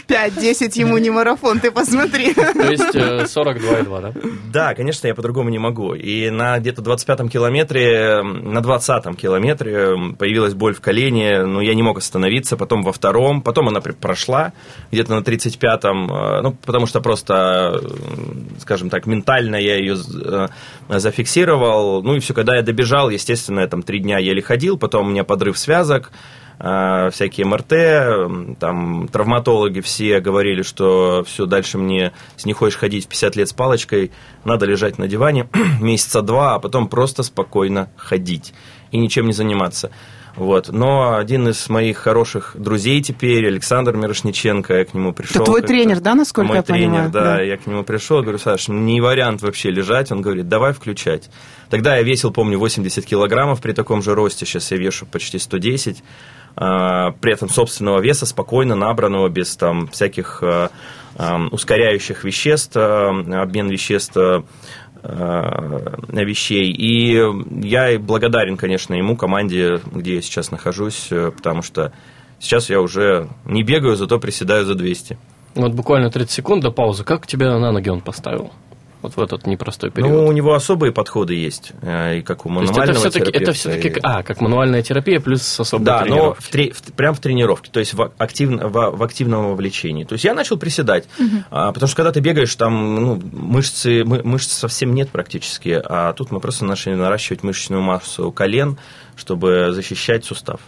5-10 0.07 0.79
ему 0.79 0.97
не 0.97 1.09
марафон, 1.11 1.59
ты 1.59 1.71
посмотри. 1.71 2.33
То 2.33 2.71
есть 2.71 2.95
э, 2.95 3.23
42,2, 3.25 4.01
да? 4.01 4.13
Да, 4.51 4.73
конечно, 4.75 5.07
я 5.07 5.15
по-другому 5.15 5.49
не 5.49 5.59
могу. 5.59 5.93
И 5.93 6.29
на 6.29 6.57
где-то 6.59 6.81
25-м 6.81 7.29
километре, 7.29 8.21
на 8.23 8.59
20-м 8.59 9.15
километре 9.15 9.95
появилась 10.17 10.53
боль 10.53 10.73
в 10.73 10.81
колене, 10.81 11.45
но 11.45 11.61
я 11.61 11.73
не 11.75 11.83
мог 11.83 11.97
остановиться, 11.97 12.57
потом 12.57 12.83
во 12.83 12.91
втором, 12.91 13.41
потом 13.41 13.67
она 13.69 13.81
прошла, 13.81 14.53
где-то 14.91 15.15
на 15.15 15.23
35-м, 15.45 16.11
э, 16.11 16.41
ну, 16.41 16.51
потому 16.65 16.85
что 16.85 17.01
просто, 17.01 17.79
э, 17.81 18.59
скажем 18.59 18.89
так, 18.89 19.05
ментально 19.05 19.55
я 19.55 19.77
ее 19.77 19.95
э, 19.95 20.47
зафиксировал, 20.89 22.03
ну, 22.03 22.15
и 22.15 22.19
все, 22.19 22.33
когда 22.33 22.55
я 22.55 22.61
добежал, 22.61 23.09
естественно, 23.09 23.61
я 23.61 23.67
там 23.67 23.83
три 23.83 23.99
дня 23.99 24.17
еле 24.17 24.41
ходил, 24.41 24.77
потом 24.77 25.07
у 25.07 25.09
меня 25.09 25.23
подрыв 25.23 25.57
связок, 25.57 26.11
всякие 26.59 27.47
МРТ, 27.47 28.59
там 28.59 29.07
травматологи 29.11 29.81
все 29.81 30.19
говорили, 30.19 30.61
что 30.61 31.23
все, 31.25 31.45
дальше 31.45 31.77
мне, 31.77 32.13
если 32.35 32.47
не 32.47 32.53
хочешь 32.53 32.77
ходить 32.77 33.05
в 33.05 33.09
50 33.09 33.35
лет 33.35 33.49
с 33.49 33.53
палочкой, 33.53 34.11
надо 34.45 34.65
лежать 34.65 34.97
на 34.99 35.07
диване 35.07 35.49
месяца 35.81 36.21
два, 36.21 36.55
а 36.55 36.59
потом 36.59 36.87
просто 36.87 37.23
спокойно 37.23 37.89
ходить 37.97 38.53
и 38.91 38.99
ничем 38.99 39.25
не 39.25 39.33
заниматься. 39.33 39.89
Вот. 40.35 40.69
Но 40.69 41.15
один 41.15 41.47
из 41.49 41.69
моих 41.69 41.97
хороших 41.97 42.55
друзей 42.55 43.01
теперь, 43.01 43.45
Александр 43.47 43.95
Мирошниченко, 43.95 44.73
я 44.73 44.85
к 44.85 44.93
нему 44.93 45.13
пришел. 45.13 45.43
твой 45.45 45.61
как-то. 45.61 45.73
тренер, 45.73 45.99
да, 45.99 46.15
насколько 46.15 46.47
Мой 46.47 46.57
я 46.57 46.63
тренер, 46.63 46.87
понимаю? 46.89 47.11
да, 47.11 47.23
Да. 47.35 47.41
я 47.41 47.57
к 47.57 47.67
нему 47.67 47.83
пришел, 47.83 48.21
говорю, 48.21 48.39
Саш, 48.39 48.67
не 48.67 48.99
вариант 48.99 49.41
вообще 49.43 49.69
лежать. 49.69 50.11
Он 50.11 50.21
говорит, 50.21 50.47
давай 50.47 50.73
включать. 50.73 51.29
Тогда 51.69 51.95
я 51.97 52.03
весил, 52.03 52.31
помню, 52.31 52.57
80 52.57 53.05
килограммов 53.05 53.61
при 53.61 53.73
таком 53.73 54.01
же 54.01 54.15
росте, 54.15 54.45
сейчас 54.45 54.71
я 54.71 54.77
вешу 54.77 55.05
почти 55.05 55.37
110. 55.37 56.03
А, 56.55 57.11
при 57.19 57.33
этом 57.33 57.49
собственного 57.49 57.99
веса, 57.99 58.25
спокойно 58.25 58.75
набранного, 58.75 59.27
без 59.29 59.55
там 59.55 59.87
всяких 59.87 60.39
а, 60.43 60.69
ам, 61.17 61.49
ускоряющих 61.51 62.23
веществ, 62.23 62.73
а, 62.75 63.09
обмен 63.41 63.69
веществ 63.69 64.15
вещей. 65.03 66.71
И 66.71 67.19
я 67.65 67.99
благодарен, 67.99 68.57
конечно, 68.57 68.93
ему, 68.93 69.17
команде, 69.17 69.79
где 69.91 70.15
я 70.15 70.21
сейчас 70.21 70.51
нахожусь, 70.51 71.07
э, 71.11 71.31
потому 71.31 71.61
что 71.61 71.91
сейчас 72.39 72.69
я 72.69 72.79
уже 72.79 73.27
не 73.45 73.63
бегаю, 73.63 73.95
зато 73.95 74.19
приседаю 74.19 74.65
за 74.65 74.75
200. 74.75 75.17
Вот 75.55 75.73
буквально 75.73 76.09
30 76.09 76.31
секунд 76.31 76.63
до 76.63 76.71
паузы. 76.71 77.03
Как 77.03 77.27
тебя 77.27 77.57
на 77.59 77.71
ноги 77.71 77.89
он 77.89 78.01
поставил? 78.01 78.51
Вот 79.03 79.15
в 79.17 79.21
этот 79.21 79.45
непростой 79.45 79.91
период. 79.91 80.11
Ну, 80.11 80.25
у 80.27 80.31
него 80.31 80.53
особые 80.55 80.91
подходы 80.93 81.35
есть, 81.35 81.73
э, 81.81 82.17
и 82.19 82.21
как 82.21 82.45
у 82.45 82.49
То 82.49 82.61
есть 82.61 82.71
это 82.71 82.79
мануального 82.79 82.99
все-таки, 83.11 83.51
все-таки, 83.51 83.87
и- 83.89 83.99
а, 84.01 84.23
как 84.23 84.39
мануальная 84.41 84.81
терапия 84.81 85.19
плюс 85.19 85.59
особые 85.59 85.85
Да, 85.85 85.99
но 85.99 86.05
тренировки. 86.05 86.41
в 86.43 86.47
тре- 86.49 86.71
в- 86.71 86.93
прям 86.93 87.13
в 87.13 87.19
тренировке, 87.19 87.69
то 87.69 87.79
есть 87.81 87.93
в, 87.93 88.11
активно, 88.17 88.67
в, 88.69 88.91
в 88.95 89.03
активном 89.03 89.49
вовлечении. 89.49 90.05
То 90.05 90.13
есть 90.13 90.23
я 90.25 90.33
начал 90.33 90.57
приседать, 90.57 91.05
а, 91.51 91.71
потому 91.73 91.87
что 91.87 91.97
когда 91.97 92.11
ты 92.13 92.21
бегаешь, 92.21 92.55
там 92.55 92.95
ну, 92.95 93.21
мышцы, 93.33 94.03
мы- 94.05 94.21
мышц 94.23 94.51
совсем 94.53 94.95
нет 94.95 95.09
практически, 95.09 95.81
а 95.83 96.13
тут 96.13 96.31
мы 96.31 96.39
просто 96.39 96.63
начали 96.65 96.95
наращивать 96.95 97.43
мышечную 97.43 97.81
массу 97.81 98.31
колен, 98.31 98.77
чтобы 99.17 99.73
защищать 99.73 100.23
сустав. 100.25 100.61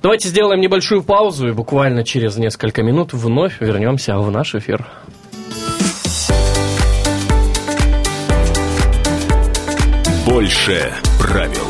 Давайте 0.00 0.28
сделаем 0.28 0.60
небольшую 0.60 1.02
паузу 1.02 1.48
и 1.48 1.52
буквально 1.52 2.04
через 2.04 2.36
несколько 2.36 2.82
минут 2.84 3.12
вновь 3.12 3.60
вернемся 3.60 4.16
в 4.16 4.30
наш 4.30 4.54
эфир. 4.54 4.86
Больше 10.26 10.94
правил. 11.18 11.69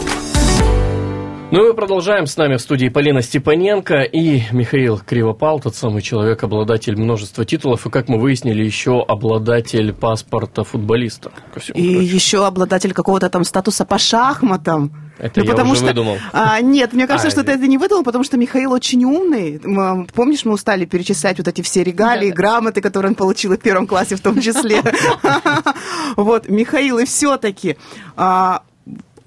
Ну 1.53 1.65
и 1.65 1.69
мы 1.69 1.75
продолжаем. 1.75 2.27
С 2.27 2.37
нами 2.37 2.57
в 2.57 2.61
студии 2.61 2.89
Полина 2.89 3.23
Степаненко 3.23 4.03
и 4.03 4.43
Михаил 4.53 5.01
Кривопал, 5.05 5.59
тот 5.59 5.75
самый 5.75 6.01
человек, 6.01 6.45
обладатель 6.45 6.97
множества 6.97 7.45
титулов, 7.45 7.87
и, 7.87 7.91
как 7.91 8.09
мы 8.09 8.21
выяснили, 8.21 8.63
еще 8.63 9.03
обладатель 9.07 9.93
паспорта 9.93 10.63
футболиста. 10.63 11.31
И 11.31 11.53
прочему. 11.53 11.77
еще 12.01 12.47
обладатель 12.47 12.93
какого-то 12.93 13.29
там 13.31 13.43
статуса 13.43 13.85
по 13.85 13.99
шахматам. 13.99 14.93
Это 15.19 15.41
я 15.41 15.53
уже 15.65 15.85
выдумал. 15.85 16.19
А, 16.33 16.61
нет, 16.61 16.93
мне 16.93 17.07
кажется, 17.09 17.29
А, 17.29 17.31
что 17.33 17.43
ты 17.43 17.51
это 17.53 17.67
не 17.67 17.79
выдумал, 17.79 18.05
потому 18.05 18.23
что 18.23 18.37
Михаил 18.39 18.71
очень 18.73 19.05
умный. 19.05 19.61
М, 19.63 20.07
Помнишь, 20.15 20.45
мы 20.45 20.53
устали 20.53 20.85
перечислять 20.85 21.37
вот 21.39 21.49
эти 21.49 21.63
все 21.63 21.83
регалии, 21.83 22.31
Да-да. 22.31 22.37
грамоты, 22.37 22.81
которые 22.81 23.11
он 23.11 23.15
получил 23.17 23.53
в 23.53 23.59
первом 23.59 23.89
классе 23.89 24.15
в 24.15 24.21
том 24.21 24.41
числе. 24.41 24.83
Вот, 26.17 26.49
Михаил, 26.49 26.99
и 27.01 27.05
все-таки 27.05 27.77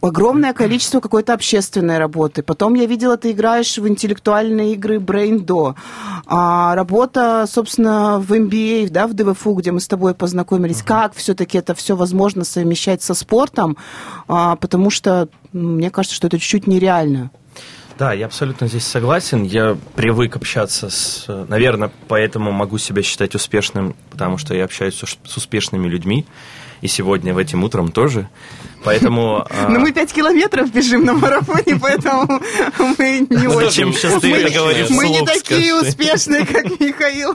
огромное 0.08 0.54
количество 0.54 1.00
какой-то 1.00 1.34
общественной 1.34 1.98
работы. 1.98 2.44
Потом 2.44 2.74
я 2.74 2.86
видела, 2.86 3.18
ты 3.18 3.32
играешь 3.32 3.78
в 3.78 3.88
интеллектуальные 3.88 4.74
игры 4.74 4.98
Brain 4.98 5.76
А, 6.26 6.76
работа, 6.76 7.46
собственно, 7.48 8.20
в 8.20 8.32
MBA, 8.32 8.90
да, 8.90 9.08
в 9.08 9.14
ДВФУ, 9.14 9.54
где 9.54 9.72
мы 9.72 9.80
с 9.80 9.88
тобой 9.88 10.14
познакомились. 10.14 10.84
Как 10.84 11.16
все-таки 11.16 11.58
это 11.58 11.74
все 11.74 11.96
возможно 11.96 12.44
совмещать 12.44 13.02
со 13.02 13.14
спортом? 13.14 13.78
А, 14.28 14.56
потому 14.58 14.90
что 14.90 15.30
м, 15.54 15.76
мне 15.78 15.90
кажется, 15.90 16.16
что 16.16 16.28
это 16.28 16.38
чуть-чуть 16.38 16.68
нереально. 16.68 17.32
Да, 17.98 18.12
я 18.12 18.26
абсолютно 18.26 18.68
здесь 18.68 18.86
согласен. 18.86 19.44
Я 19.44 19.78
привык 19.96 20.36
общаться 20.36 20.90
с... 20.90 21.26
Наверное, 21.48 21.92
поэтому 22.08 22.52
могу 22.52 22.78
себя 22.78 23.04
считать 23.04 23.36
успешным, 23.36 23.96
потому 24.10 24.38
что 24.38 24.56
я 24.56 24.66
общаюсь 24.66 24.96
с 24.96 25.38
успешными 25.38 25.88
людьми. 25.88 26.26
И 26.84 26.88
сегодня, 26.90 27.34
в 27.34 27.38
этим 27.38 27.64
утром 27.64 27.92
тоже. 27.94 28.28
Поэтому... 28.84 29.46
а, 29.50 29.70
Но 29.70 29.80
мы 29.80 29.94
пять 29.94 30.12
километров 30.12 30.70
бежим 30.74 31.06
на 31.06 31.14
марафоне, 31.14 31.80
поэтому 31.82 32.42
мы 32.98 33.26
не 33.30 33.38
Ну, 33.48 33.52
очень... 33.56 33.66
зачем 33.68 33.94
сейчас 33.94 34.20
ты 34.22 34.28
мы- 34.30 34.36
это 34.40 34.54
говоришь 34.54 34.90
Мы 34.90 35.08
не 35.08 35.26
такие 35.26 35.74
успешные, 35.74 36.46
как 36.46 36.66
Михаил. 36.82 37.34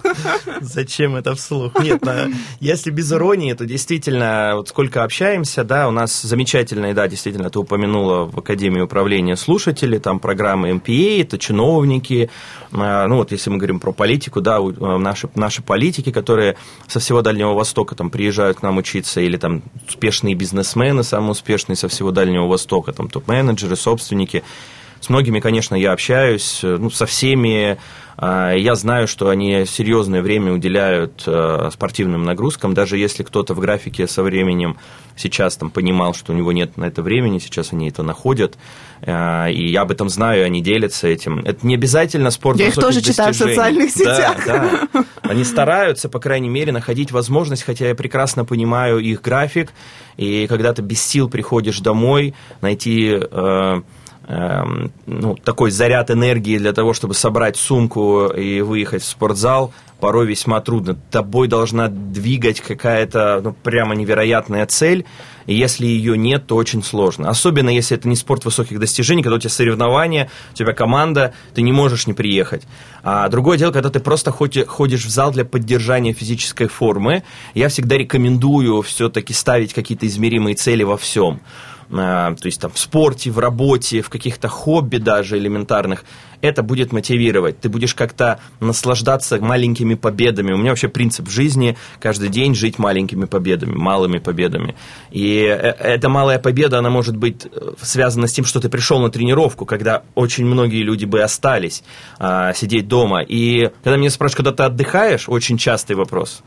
Зачем 0.60 1.16
это 1.16 1.34
вслух? 1.34 1.72
Нет, 1.82 2.04
на- 2.04 2.28
если 2.60 2.90
без 2.90 3.10
иронии, 3.10 3.54
то 3.54 3.64
действительно, 3.64 4.52
вот 4.56 4.68
сколько 4.68 5.02
общаемся, 5.04 5.64
да, 5.64 5.88
у 5.88 5.90
нас 5.90 6.20
замечательные, 6.20 6.92
да, 6.92 7.08
действительно, 7.08 7.48
ты 7.48 7.58
упомянула 7.58 8.26
в 8.26 8.38
Академии 8.38 8.82
управления 8.82 9.36
слушатели, 9.36 9.96
там 9.96 10.20
программы 10.20 10.68
MPA, 10.72 11.22
это 11.22 11.38
чиновники, 11.38 12.28
а, 12.72 13.06
ну 13.06 13.16
вот 13.16 13.32
если 13.32 13.48
мы 13.48 13.56
говорим 13.56 13.80
про 13.80 13.92
политику, 13.92 14.42
да, 14.42 14.58
а, 14.58 14.98
наши, 14.98 15.30
наши 15.34 15.62
политики, 15.62 16.12
которые 16.12 16.56
со 16.88 17.00
всего 17.00 17.22
Дальнего 17.22 17.54
Востока 17.54 17.94
там 17.94 18.10
приезжают 18.10 18.58
к 18.58 18.62
нам 18.62 18.76
учиться, 18.76 19.22
или 19.22 19.37
там 19.38 19.62
успешные 19.86 20.34
бизнесмены, 20.34 21.02
самые 21.02 21.32
успешные 21.32 21.76
со 21.76 21.88
всего 21.88 22.10
Дальнего 22.10 22.46
Востока, 22.46 22.92
там 22.92 23.08
топ-менеджеры, 23.08 23.76
собственники, 23.76 24.42
с 25.00 25.08
многими, 25.08 25.40
конечно, 25.40 25.74
я 25.74 25.92
общаюсь, 25.92 26.60
э, 26.62 26.76
ну, 26.78 26.90
со 26.90 27.06
всеми. 27.06 27.78
А, 28.18 28.52
Я 28.52 28.74
знаю, 28.74 29.06
что 29.06 29.28
они 29.28 29.64
серьезное 29.64 30.20
время 30.20 30.52
уделяют 30.52 31.22
э, 31.26 31.70
спортивным 31.72 32.24
нагрузкам, 32.24 32.74
даже 32.74 32.98
если 32.98 33.22
кто-то 33.22 33.54
в 33.54 33.60
графике 33.60 34.06
со 34.06 34.22
временем 34.22 34.76
сейчас 35.16 35.56
там 35.56 35.70
понимал, 35.70 36.12
что 36.14 36.32
у 36.32 36.36
него 36.36 36.52
нет 36.52 36.76
на 36.76 36.84
это 36.84 37.02
времени, 37.02 37.38
сейчас 37.38 37.72
они 37.72 37.88
это 37.88 38.02
находят, 38.02 38.58
Э, 39.02 39.50
и 39.50 39.70
я 39.70 39.82
об 39.82 39.90
этом 39.90 40.08
знаю, 40.08 40.44
они 40.44 40.60
делятся 40.62 41.08
этим. 41.08 41.40
Это 41.40 41.66
не 41.66 41.74
обязательно 41.74 42.30
спорт 42.30 42.58
Я 42.58 42.68
их 42.68 42.74
тоже 42.74 43.00
читаю 43.00 43.32
в 43.32 43.36
социальных 43.36 43.90
сетях. 43.90 44.36
Да, 44.46 44.88
да. 44.92 45.04
Они 45.22 45.44
стараются, 45.44 46.08
по 46.08 46.18
крайней 46.18 46.48
мере, 46.48 46.72
находить 46.72 47.12
возможность, 47.12 47.62
хотя 47.62 47.88
я 47.88 47.94
прекрасно 47.94 48.44
понимаю 48.44 48.98
их 48.98 49.22
график, 49.22 49.72
и 50.16 50.46
когда 50.46 50.72
ты 50.72 50.82
без 50.82 51.02
сил 51.02 51.28
приходишь 51.28 51.80
домой, 51.80 52.34
найти 52.60 53.18
э, 53.20 53.82
ну, 54.28 55.36
такой 55.42 55.70
заряд 55.70 56.10
энергии 56.10 56.58
для 56.58 56.74
того, 56.74 56.92
чтобы 56.92 57.14
собрать 57.14 57.56
сумку 57.56 58.26
и 58.26 58.60
выехать 58.60 59.02
в 59.02 59.06
спортзал, 59.06 59.72
порой 60.00 60.26
весьма 60.26 60.60
трудно. 60.60 60.96
Тобой 61.10 61.48
должна 61.48 61.88
двигать 61.88 62.60
какая-то 62.60 63.40
ну, 63.42 63.52
прямо 63.52 63.94
невероятная 63.94 64.66
цель, 64.66 65.06
и 65.46 65.54
если 65.54 65.86
ее 65.86 66.18
нет, 66.18 66.46
то 66.46 66.56
очень 66.56 66.82
сложно. 66.82 67.30
Особенно 67.30 67.70
если 67.70 67.96
это 67.96 68.06
не 68.06 68.16
спорт 68.16 68.44
высоких 68.44 68.78
достижений, 68.78 69.22
когда 69.22 69.36
у 69.36 69.40
тебя 69.40 69.50
соревнования, 69.50 70.30
у 70.52 70.54
тебя 70.54 70.74
команда, 70.74 71.32
ты 71.54 71.62
не 71.62 71.72
можешь 71.72 72.06
не 72.06 72.12
приехать. 72.12 72.64
А 73.02 73.28
другое 73.30 73.56
дело, 73.56 73.72
когда 73.72 73.88
ты 73.88 73.98
просто 73.98 74.30
ходи- 74.30 74.66
ходишь 74.66 75.06
в 75.06 75.10
зал 75.10 75.32
для 75.32 75.46
поддержания 75.46 76.12
физической 76.12 76.68
формы, 76.68 77.22
я 77.54 77.68
всегда 77.70 77.96
рекомендую 77.96 78.82
все-таки 78.82 79.32
ставить 79.32 79.72
какие-то 79.72 80.06
измеримые 80.06 80.54
цели 80.54 80.82
во 80.82 80.98
всем. 80.98 81.40
А, 81.90 82.34
то 82.34 82.46
есть 82.46 82.60
там 82.60 82.70
в 82.70 82.78
спорте, 82.78 83.30
в 83.30 83.38
работе, 83.38 84.02
в 84.02 84.10
каких-то 84.10 84.48
хобби 84.48 84.98
даже 84.98 85.38
элементарных. 85.38 86.04
Это 86.40 86.62
будет 86.62 86.92
мотивировать. 86.92 87.60
Ты 87.60 87.68
будешь 87.68 87.94
как-то 87.94 88.40
наслаждаться 88.60 89.38
маленькими 89.40 89.94
победами. 89.94 90.52
У 90.52 90.56
меня 90.56 90.70
вообще 90.70 90.88
принцип 90.88 91.28
жизни 91.28 91.76
каждый 92.00 92.28
день 92.28 92.54
жить 92.54 92.78
маленькими 92.78 93.24
победами, 93.24 93.74
малыми 93.74 94.18
победами. 94.18 94.74
И 95.10 95.42
э, 95.42 95.74
эта 95.78 96.08
малая 96.08 96.38
победа, 96.38 96.78
она 96.78 96.90
может 96.90 97.16
быть 97.16 97.46
э, 97.46 97.72
связана 97.80 98.26
с 98.26 98.32
тем, 98.32 98.44
что 98.44 98.60
ты 98.60 98.68
пришел 98.68 99.00
на 99.00 99.10
тренировку, 99.10 99.64
когда 99.64 100.02
очень 100.14 100.46
многие 100.46 100.82
люди 100.82 101.04
бы 101.04 101.22
остались 101.22 101.82
а, 102.18 102.52
сидеть 102.52 102.88
дома. 102.88 103.22
И 103.22 103.70
когда 103.82 103.96
меня 103.96 104.10
спрашивают, 104.10 104.48
когда 104.48 104.52
ты 104.52 104.72
отдыхаешь, 104.72 105.28
очень 105.28 105.58
частый 105.58 105.96
вопрос. 105.96 106.42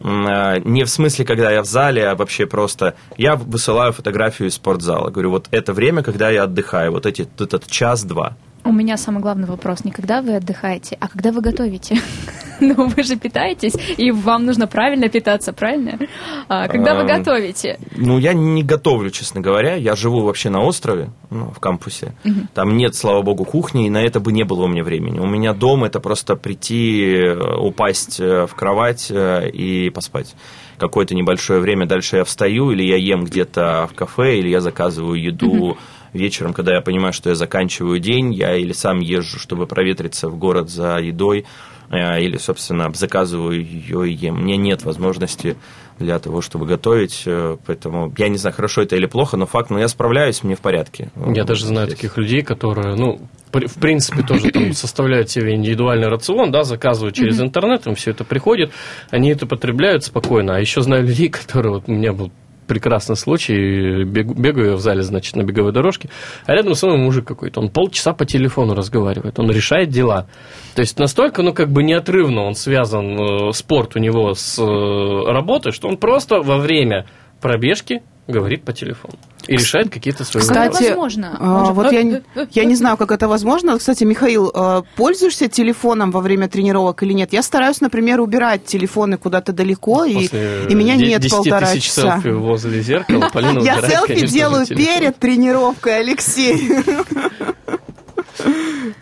А, 0.00 0.58
не 0.58 0.84
в 0.84 0.88
смысле, 0.88 1.24
когда 1.24 1.50
я 1.50 1.62
в 1.62 1.66
зале, 1.66 2.08
а 2.08 2.14
вообще 2.14 2.46
просто 2.46 2.94
я 3.16 3.36
высылаю 3.36 3.92
фотографию 3.92 4.48
из 4.48 4.54
спортзала. 4.54 5.10
Говорю, 5.10 5.30
вот 5.30 5.48
это 5.50 5.72
время, 5.72 6.02
когда 6.02 6.30
я 6.30 6.44
отдыхаю, 6.44 6.92
вот 6.92 7.06
эти, 7.06 7.28
этот 7.38 7.66
час-два. 7.66 8.36
У 8.68 8.72
меня 8.72 8.98
самый 8.98 9.22
главный 9.22 9.48
вопрос 9.48 9.82
не 9.84 9.90
когда 9.90 10.20
вы 10.20 10.36
отдыхаете, 10.36 10.98
а 11.00 11.08
когда 11.08 11.32
вы 11.32 11.40
готовите. 11.40 11.96
ну, 12.60 12.74
вы 12.88 13.02
же 13.02 13.16
питаетесь, 13.16 13.72
и 13.96 14.10
вам 14.10 14.44
нужно 14.44 14.66
правильно 14.66 15.08
питаться, 15.08 15.54
правильно? 15.54 15.98
А, 16.48 16.68
когда 16.68 16.94
вы 16.94 17.06
готовите? 17.06 17.78
Ну, 17.96 18.18
я 18.18 18.34
не 18.34 18.62
готовлю, 18.62 19.08
честно 19.08 19.40
говоря. 19.40 19.74
Я 19.74 19.96
живу 19.96 20.20
вообще 20.20 20.50
на 20.50 20.60
острове, 20.60 21.08
ну, 21.30 21.46
в 21.46 21.60
кампусе. 21.60 22.12
Там 22.52 22.76
нет, 22.76 22.94
слава 22.94 23.22
богу, 23.22 23.46
кухни, 23.46 23.86
и 23.86 23.90
на 23.90 24.02
это 24.02 24.20
бы 24.20 24.32
не 24.32 24.44
было 24.44 24.64
у 24.64 24.68
меня 24.68 24.84
времени. 24.84 25.18
У 25.18 25.26
меня 25.26 25.54
дом 25.54 25.84
это 25.84 25.98
просто 25.98 26.36
прийти, 26.36 27.14
э, 27.14 27.56
упасть 27.56 28.20
э, 28.20 28.46
в 28.46 28.54
кровать 28.54 29.06
э, 29.10 29.48
и 29.48 29.88
поспать 29.88 30.34
какое-то 30.76 31.14
небольшое 31.14 31.60
время. 31.60 31.86
Дальше 31.86 32.18
я 32.18 32.24
встаю, 32.24 32.70
или 32.70 32.82
я 32.82 32.96
ем 32.96 33.24
где-то 33.24 33.88
в 33.90 33.94
кафе, 33.94 34.38
или 34.38 34.48
я 34.48 34.60
заказываю 34.60 35.18
еду 35.18 35.78
вечером, 36.12 36.52
когда 36.52 36.74
я 36.74 36.80
понимаю, 36.80 37.12
что 37.12 37.30
я 37.30 37.34
заканчиваю 37.34 37.98
день, 37.98 38.32
я 38.32 38.56
или 38.56 38.72
сам 38.72 39.00
езжу, 39.00 39.38
чтобы 39.38 39.66
проветриться 39.66 40.28
в 40.28 40.38
город 40.38 40.70
за 40.70 40.98
едой, 40.98 41.46
э, 41.90 42.20
или, 42.20 42.36
собственно, 42.36 42.92
заказываю 42.92 43.64
ее 43.64 44.10
и 44.10 44.14
ем. 44.14 44.42
Мне 44.42 44.56
нет 44.56 44.84
возможности 44.84 45.56
для 45.98 46.18
того, 46.18 46.40
чтобы 46.40 46.66
готовить, 46.66 47.24
э, 47.26 47.56
поэтому 47.66 48.12
я 48.16 48.28
не 48.28 48.38
знаю, 48.38 48.54
хорошо 48.54 48.82
это 48.82 48.96
или 48.96 49.06
плохо, 49.06 49.36
но 49.36 49.46
факт, 49.46 49.70
но 49.70 49.76
ну, 49.76 49.82
я 49.82 49.88
справляюсь, 49.88 50.42
мне 50.44 50.54
в 50.54 50.60
порядке. 50.60 51.10
Я 51.34 51.44
даже 51.44 51.66
знаю 51.66 51.86
здесь. 51.86 51.98
таких 51.98 52.16
людей, 52.16 52.42
которые, 52.42 52.94
ну, 52.94 53.20
в 53.52 53.80
принципе, 53.80 54.22
тоже 54.22 54.50
там 54.50 54.72
составляют 54.72 55.30
себе 55.30 55.54
индивидуальный 55.54 56.08
рацион, 56.08 56.50
да, 56.52 56.62
заказывают 56.62 57.16
через 57.16 57.40
интернет, 57.40 57.86
им 57.86 57.94
все 57.94 58.12
это 58.12 58.24
приходит, 58.24 58.70
они 59.10 59.30
это 59.30 59.46
потребляют 59.46 60.04
спокойно. 60.04 60.56
А 60.56 60.60
еще 60.60 60.82
знаю 60.82 61.04
людей, 61.04 61.28
которые, 61.28 61.74
вот 61.74 61.84
у 61.86 61.92
меня 61.92 62.12
был 62.12 62.30
прекрасный 62.68 63.16
случай. 63.16 64.04
Бегаю 64.04 64.76
в 64.76 64.80
зале, 64.80 65.02
значит, 65.02 65.34
на 65.34 65.42
беговой 65.42 65.72
дорожке, 65.72 66.08
а 66.46 66.54
рядом 66.54 66.74
со 66.74 66.86
мной 66.86 66.98
мужик 66.98 67.26
какой-то. 67.26 67.60
Он 67.60 67.70
полчаса 67.70 68.12
по 68.12 68.24
телефону 68.24 68.74
разговаривает, 68.74 69.38
он 69.38 69.50
решает 69.50 69.88
дела. 69.88 70.28
То 70.74 70.82
есть 70.82 70.98
настолько, 70.98 71.42
ну, 71.42 71.52
как 71.52 71.70
бы 71.70 71.82
неотрывно 71.82 72.42
он 72.42 72.54
связан, 72.54 73.48
э, 73.48 73.52
спорт 73.52 73.96
у 73.96 73.98
него 73.98 74.34
с 74.34 74.58
э, 74.58 75.32
работой, 75.32 75.72
что 75.72 75.88
он 75.88 75.96
просто 75.96 76.40
во 76.40 76.58
время 76.58 77.06
пробежки 77.40 78.02
говорит 78.26 78.62
по 78.62 78.72
телефону 78.72 79.18
и 79.48 79.56
решает 79.56 79.90
какие-то 79.90 80.24
свои 80.24 80.42
Кстати, 80.42 80.58
вопросы. 80.58 80.88
возможно. 80.90 81.36
А, 81.40 81.72
вот 81.72 81.90
я, 81.90 82.20
я 82.50 82.64
не 82.64 82.74
знаю, 82.74 82.98
как 82.98 83.10
это 83.10 83.28
возможно. 83.28 83.78
Кстати, 83.78 84.04
Михаил, 84.04 84.50
а, 84.54 84.82
пользуешься 84.94 85.48
телефоном 85.48 86.10
во 86.10 86.20
время 86.20 86.48
тренировок 86.48 87.02
или 87.02 87.14
нет? 87.14 87.32
Я 87.32 87.42
стараюсь, 87.42 87.80
например, 87.80 88.20
убирать 88.20 88.66
телефоны 88.66 89.16
куда-то 89.16 89.54
далеко, 89.54 90.04
и, 90.04 90.26
и 90.26 90.74
меня 90.74 90.96
нет 90.96 91.28
полтора 91.30 91.72
тысяч 91.72 91.86
часа. 91.86 92.20
селфи 92.20 92.28
возле 92.28 92.82
зеркала. 92.82 93.30
Полина 93.32 93.60
я 93.60 93.80
селфи 93.80 94.26
делаю 94.26 94.66
перед 94.66 95.16
тренировкой, 95.18 96.00
Алексей. 96.00 96.70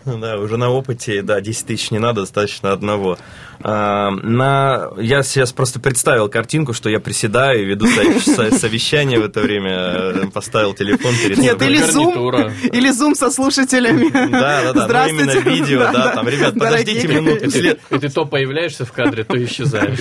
Да, 0.05 0.39
уже 0.39 0.57
на 0.57 0.69
опыте, 0.69 1.21
да, 1.21 1.41
10 1.41 1.67
тысяч 1.67 1.91
не 1.91 1.99
надо, 1.99 2.21
достаточно 2.21 2.71
одного. 2.71 3.17
А, 3.61 4.11
на... 4.11 4.89
Я 4.97 5.23
сейчас 5.23 5.51
просто 5.51 5.79
представил 5.79 6.29
картинку, 6.29 6.73
что 6.73 6.89
я 6.89 6.99
приседаю 6.99 7.61
и 7.61 7.65
веду 7.65 7.87
совещание 7.87 9.19
в 9.19 9.25
это 9.25 9.41
время, 9.41 9.71
э, 9.73 10.27
поставил 10.33 10.73
телефон 10.73 11.13
перед 11.15 11.37
Нет, 11.37 11.61
или 11.61 11.81
Zoom, 11.81 12.51
или 12.71 12.89
Zoom 12.91 13.15
со 13.15 13.31
слушателями. 13.31 14.09
Да, 14.37 14.73
да, 14.73 14.87
да, 14.87 15.03
ну 15.03 15.09
именно 15.09 15.39
видео, 15.39 15.79
да, 15.91 16.13
там, 16.13 16.27
ребят, 16.27 16.53
подождите 16.53 17.07
минуту. 17.07 17.45
И 17.45 17.99
ты 17.99 18.09
то 18.09 18.25
появляешься 18.25 18.85
в 18.85 18.91
кадре, 18.91 19.23
то 19.23 19.43
исчезаешь. 19.43 19.99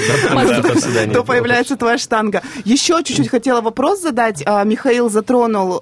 То 1.13 1.25
появляется 1.25 1.77
твоя 1.77 1.99
штанга. 1.99 2.43
Еще 2.65 3.03
чуть-чуть 3.03 3.29
хотела 3.29 3.61
вопрос 3.61 4.03
задать. 4.03 4.43
А, 4.45 4.65
Михаил 4.65 5.09
затронул 5.09 5.81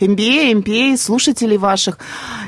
MBA, 0.00 0.62
MPA, 0.62 0.96
слушателей 0.96 1.56
ваших. 1.56 1.98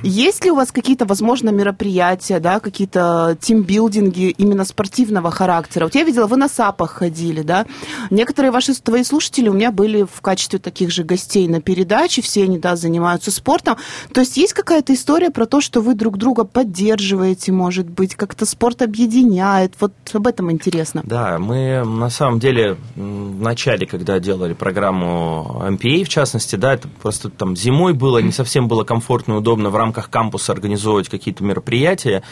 Есть 0.03 0.45
ли 0.45 0.51
у 0.51 0.55
вас 0.55 0.71
какие-то, 0.73 1.05
возможно, 1.05 1.51
мероприятия, 1.51 2.41
да, 2.41 2.61
какие-то 2.61 3.37
тимбилдинги 3.41 4.31
именно 4.31 4.65
спортивного 4.65 5.31
характера? 5.31 5.85
Вот 5.85 5.95
я 5.95 6.05
видела, 6.05 6.27
вы 6.27 6.37
на 6.37 6.49
САПах 6.49 6.93
ходили, 6.93 7.43
да? 7.43 7.67
Некоторые 8.11 8.51
ваши 8.51 8.75
твои 8.75 9.03
слушатели 9.03 9.49
у 9.49 9.55
меня 9.55 9.73
были 9.73 10.03
в 10.03 10.21
качестве 10.21 10.59
таких 10.59 10.91
же 10.91 11.05
гостей 11.05 11.49
на 11.49 11.61
передаче, 11.61 12.23
все 12.23 12.45
они, 12.45 12.59
да, 12.59 12.77
занимаются 12.77 13.31
спортом. 13.31 13.77
То 14.13 14.21
есть 14.21 14.37
есть 14.37 14.53
какая-то 14.53 14.95
история 14.95 15.31
про 15.31 15.47
то, 15.47 15.61
что 15.61 15.81
вы 15.81 15.95
друг 15.95 16.19
друга 16.19 16.45
поддерживаете, 16.45 17.53
может 17.53 17.89
быть, 17.89 18.15
как-то 18.15 18.45
спорт 18.47 18.83
объединяет? 18.83 19.75
Вот 19.81 19.93
об 20.13 20.27
этом 20.27 20.51
интересно. 20.53 21.03
Да, 21.05 21.39
мы 21.39 21.85
на 21.85 22.11
самом 22.11 22.41
деле 22.41 22.77
в 22.95 23.41
начале, 23.41 23.87
когда 23.87 24.19
делали 24.19 24.53
программу 24.53 25.63
MPA, 25.65 26.05
в 26.05 26.09
частности, 26.09 26.57
да, 26.57 26.75
это 26.75 26.89
просто 26.89 27.31
там 27.39 27.57
зимой 27.57 27.95
было, 27.95 28.19
не 28.19 28.33
совсем 28.33 28.69
было 28.69 28.85
комфортно 28.85 29.35
и 29.35 29.37
удобно 29.37 29.71
в 29.71 29.77
рамках 29.77 30.11
кампуса 30.11 30.53
организовывать 30.53 31.09
какие-то 31.09 31.45
мероприятия, 31.45 32.23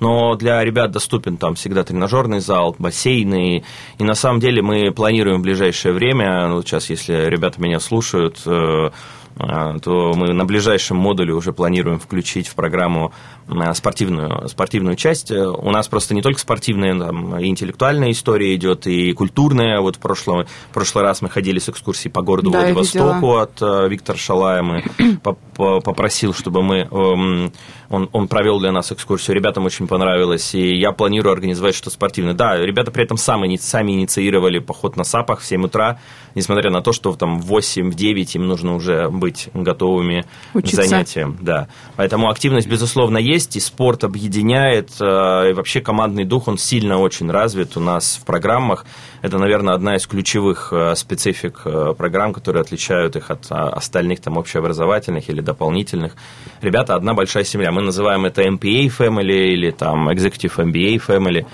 но 0.00 0.34
для 0.34 0.62
ребят 0.62 0.90
доступен 0.90 1.36
там 1.36 1.54
всегда 1.54 1.84
тренажерный 1.84 2.40
зал, 2.40 2.76
бассейны, 2.78 3.64
и 3.98 4.04
на 4.04 4.14
самом 4.14 4.40
деле 4.40 4.60
мы 4.62 4.90
планируем 4.90 5.38
в 5.38 5.42
ближайшее 5.42 5.94
время, 5.94 6.48
ну, 6.48 6.62
сейчас, 6.62 6.90
если 6.90 7.26
ребята 7.30 7.60
меня 7.60 7.80
слушают, 7.80 8.42
э, 8.44 8.90
то 9.36 10.12
мы 10.16 10.32
на 10.32 10.44
ближайшем 10.46 10.96
модуле 10.96 11.34
уже 11.34 11.52
планируем 11.52 11.98
включить 11.98 12.48
в 12.48 12.54
программу 12.54 13.12
а, 13.48 13.74
спортивную, 13.74 14.48
спортивную 14.48 14.96
часть. 14.96 15.30
У 15.30 15.70
нас 15.70 15.88
просто 15.88 16.14
не 16.14 16.22
только 16.22 16.40
спортивная, 16.40 16.98
там, 16.98 17.38
и 17.38 17.46
интеллектуальная 17.46 18.10
история 18.12 18.54
идет, 18.54 18.86
и 18.86 19.12
культурная. 19.12 19.80
Вот 19.80 19.96
в 19.96 19.98
прошлом, 19.98 20.46
в 20.70 20.74
прошлый 20.74 21.04
раз 21.04 21.20
мы 21.20 21.28
ходили 21.28 21.58
с 21.58 21.68
экскурсией 21.68 22.10
по 22.10 22.22
городу 22.22 22.50
да, 22.50 22.60
Владивостоку 22.60 23.36
от 23.36 23.60
uh, 23.60 23.88
Виктора 23.88 24.18
Шалая. 24.18 24.62
Мы 24.62 24.84
попросил, 25.54 26.32
чтобы 26.32 26.62
мы... 26.62 26.88
Um, 26.90 27.52
он, 27.88 28.08
он 28.12 28.28
провел 28.28 28.58
для 28.58 28.72
нас 28.72 28.90
экскурсию, 28.92 29.36
ребятам 29.36 29.64
очень 29.64 29.86
понравилось, 29.86 30.54
и 30.54 30.76
я 30.76 30.92
планирую 30.92 31.32
организовать 31.32 31.74
что-то 31.74 31.90
спортивное. 31.90 32.34
Да, 32.34 32.56
ребята 32.56 32.90
при 32.90 33.04
этом 33.04 33.16
сами, 33.16 33.56
сами 33.56 33.92
инициировали 33.92 34.58
поход 34.58 34.96
на 34.96 35.04
САПах 35.04 35.40
в 35.40 35.46
7 35.46 35.64
утра, 35.64 36.00
несмотря 36.34 36.70
на 36.70 36.82
то, 36.82 36.92
что 36.92 37.14
там 37.14 37.40
в 37.40 37.52
8-9 37.52 38.30
им 38.34 38.46
нужно 38.46 38.74
уже 38.74 39.08
быть 39.08 39.25
готовыми 39.54 40.24
Учиться. 40.54 40.82
к 40.82 40.84
занятиям. 40.86 41.38
Да. 41.40 41.68
Поэтому 41.96 42.30
активность, 42.30 42.68
безусловно, 42.68 43.18
есть, 43.18 43.56
и 43.56 43.60
спорт 43.60 44.04
объединяет, 44.04 44.90
э, 45.00 45.50
и 45.50 45.52
вообще 45.52 45.80
командный 45.80 46.24
дух, 46.24 46.48
он 46.48 46.58
сильно 46.58 46.98
очень 46.98 47.30
развит 47.30 47.76
у 47.76 47.80
нас 47.80 48.18
в 48.20 48.24
программах. 48.24 48.84
Это, 49.22 49.38
наверное, 49.38 49.74
одна 49.74 49.96
из 49.96 50.06
ключевых 50.06 50.72
э, 50.72 50.94
специфик 50.94 51.62
э, 51.64 51.94
программ, 51.96 52.32
которые 52.32 52.60
отличают 52.60 53.16
их 53.16 53.30
от 53.30 53.46
остальных 53.50 54.20
там 54.20 54.36
общеобразовательных 54.36 55.28
или 55.28 55.40
дополнительных. 55.40 56.12
Ребята, 56.60 56.94
одна 56.94 57.14
большая 57.14 57.44
семья 57.44 57.70
мы 57.72 57.82
называем 57.82 58.24
это 58.24 58.42
MPA 58.42 58.90
Family 58.98 59.48
или 59.52 59.70
там 59.70 60.08
Executive 60.08 60.54
MBA 60.56 61.02
Family. 61.06 61.46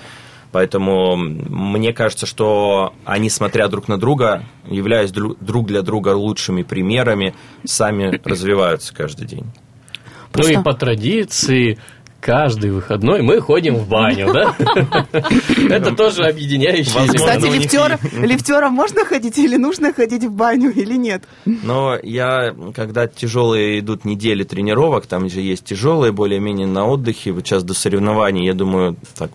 Поэтому 0.53 1.15
мне 1.17 1.93
кажется, 1.93 2.27
что 2.27 2.93
они, 3.05 3.31
смотря 3.31 3.67
друг 3.69 3.87
на 3.87 3.99
друга, 3.99 4.43
являясь 4.69 5.11
друг 5.11 5.65
для 5.65 5.81
друга 5.81 6.09
лучшими 6.09 6.61
примерами, 6.61 7.33
сами 7.65 8.21
развиваются 8.23 8.93
каждый 8.95 9.25
день. 9.25 9.45
Просто... 10.31 10.53
Ну 10.53 10.59
и 10.59 10.63
по 10.63 10.73
традиции 10.73 11.79
каждый 12.21 12.69
выходной 12.69 13.23
мы 13.23 13.41
ходим 13.41 13.77
в 13.77 13.89
баню, 13.89 14.31
да? 14.31 14.55
Это 15.69 15.95
тоже 15.95 16.25
объединяющий 16.25 17.07
Кстати, 17.07 18.23
лифтерам 18.23 18.73
можно 18.73 19.05
ходить 19.05 19.39
или 19.39 19.57
нужно 19.57 19.91
ходить 19.91 20.23
в 20.23 20.31
баню 20.31 20.71
или 20.71 20.95
нет? 20.95 21.23
Но 21.45 21.97
я, 22.03 22.55
когда 22.75 23.07
тяжелые 23.07 23.79
идут 23.79 24.05
недели 24.05 24.43
тренировок, 24.43 25.07
там 25.07 25.29
же 25.29 25.41
есть 25.41 25.65
тяжелые, 25.65 26.11
более-менее 26.11 26.67
на 26.67 26.85
отдыхе, 26.85 27.31
вот 27.31 27.47
сейчас 27.47 27.63
до 27.63 27.73
соревнований, 27.73 28.45
я 28.45 28.53
думаю, 28.53 28.97
так 29.17 29.31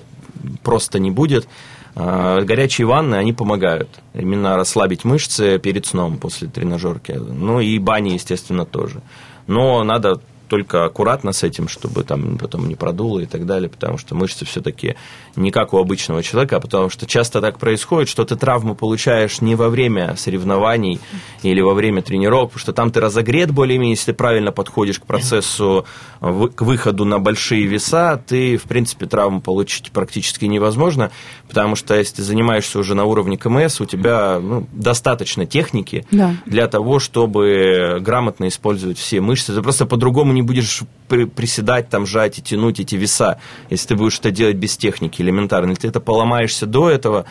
просто 0.62 0.98
не 0.98 1.11
будет. 1.11 1.48
А, 1.94 2.40
горячие 2.42 2.87
ванны, 2.87 3.16
они 3.16 3.33
помогают 3.33 3.88
именно 4.14 4.57
расслабить 4.57 5.05
мышцы 5.05 5.59
перед 5.59 5.87
сном 5.87 6.18
после 6.18 6.48
тренажерки. 6.48 7.12
Ну 7.12 7.61
и 7.61 7.79
бани, 7.79 8.11
естественно, 8.11 8.64
тоже. 8.64 9.03
Но 9.46 9.83
надо 9.83 10.20
только 10.48 10.84
аккуратно 10.84 11.32
с 11.32 11.42
этим, 11.42 11.68
чтобы 11.68 12.04
там 12.04 12.38
потом 12.38 12.68
не 12.68 12.74
продуло 12.74 13.20
и 13.20 13.26
так 13.26 13.46
далее, 13.46 13.68
потому 13.68 13.98
что 13.98 14.14
мышцы 14.14 14.44
все-таки 14.44 14.96
не 15.37 15.50
как 15.50 15.72
у 15.72 15.78
обычного 15.78 16.22
человека, 16.22 16.56
а 16.56 16.61
потому 16.61 16.90
что 16.90 17.06
часто 17.06 17.40
так 17.40 17.58
происходит, 17.58 18.08
что 18.08 18.24
ты 18.24 18.37
травму 18.37 18.74
получаешь 18.74 19.40
не 19.40 19.54
во 19.54 19.68
время 19.68 20.16
соревнований 20.16 21.00
или 21.42 21.61
во 21.61 21.74
время 21.74 22.02
тренировок, 22.02 22.50
потому 22.50 22.61
что 22.61 22.72
там 22.72 22.90
ты 22.90 23.00
разогрет 23.00 23.50
более-менее, 23.50 23.94
если 23.94 24.12
ты 24.12 24.14
правильно 24.14 24.52
подходишь 24.52 24.98
к 24.98 25.06
процессу, 25.06 25.87
к 26.20 26.62
выходу 26.62 27.04
на 27.04 27.18
большие 27.18 27.66
веса, 27.66 28.22
ты, 28.26 28.56
в 28.56 28.64
принципе, 28.64 29.06
травму 29.06 29.40
получить 29.40 29.90
практически 29.92 30.46
невозможно, 30.46 31.11
потому 31.48 31.76
что 31.76 31.94
если 31.94 32.16
ты 32.16 32.22
занимаешься 32.22 32.78
уже 32.78 32.94
на 32.94 33.04
уровне 33.04 33.37
КМС, 33.37 33.80
у 33.80 33.87
тебя 33.87 34.40
ну, 34.40 34.66
достаточно 34.72 35.46
техники 35.46 36.06
да. 36.11 36.34
для 36.46 36.66
того, 36.66 36.98
чтобы 36.98 37.98
грамотно 38.00 38.48
использовать 38.48 38.98
все 38.98 39.20
мышцы. 39.20 39.54
Ты 39.54 39.62
просто 39.62 39.87
по-другому 39.87 40.32
не 40.38 40.42
будешь 40.42 40.83
приседать, 41.09 41.88
там, 41.88 42.07
жать 42.07 42.38
и 42.38 42.42
тянуть 42.42 42.81
эти 42.81 42.94
веса, 42.94 43.40
если 43.70 43.88
ты 43.88 43.96
будешь 43.96 44.18
это 44.18 44.31
делать 44.31 44.57
без 44.57 44.77
техники 44.77 45.20
элементарно. 45.22 45.70
Если 45.70 45.83
ты 45.83 45.88
это 45.88 46.01
поломаешься 46.01 46.66
до 46.66 46.88
этого, 46.88 47.27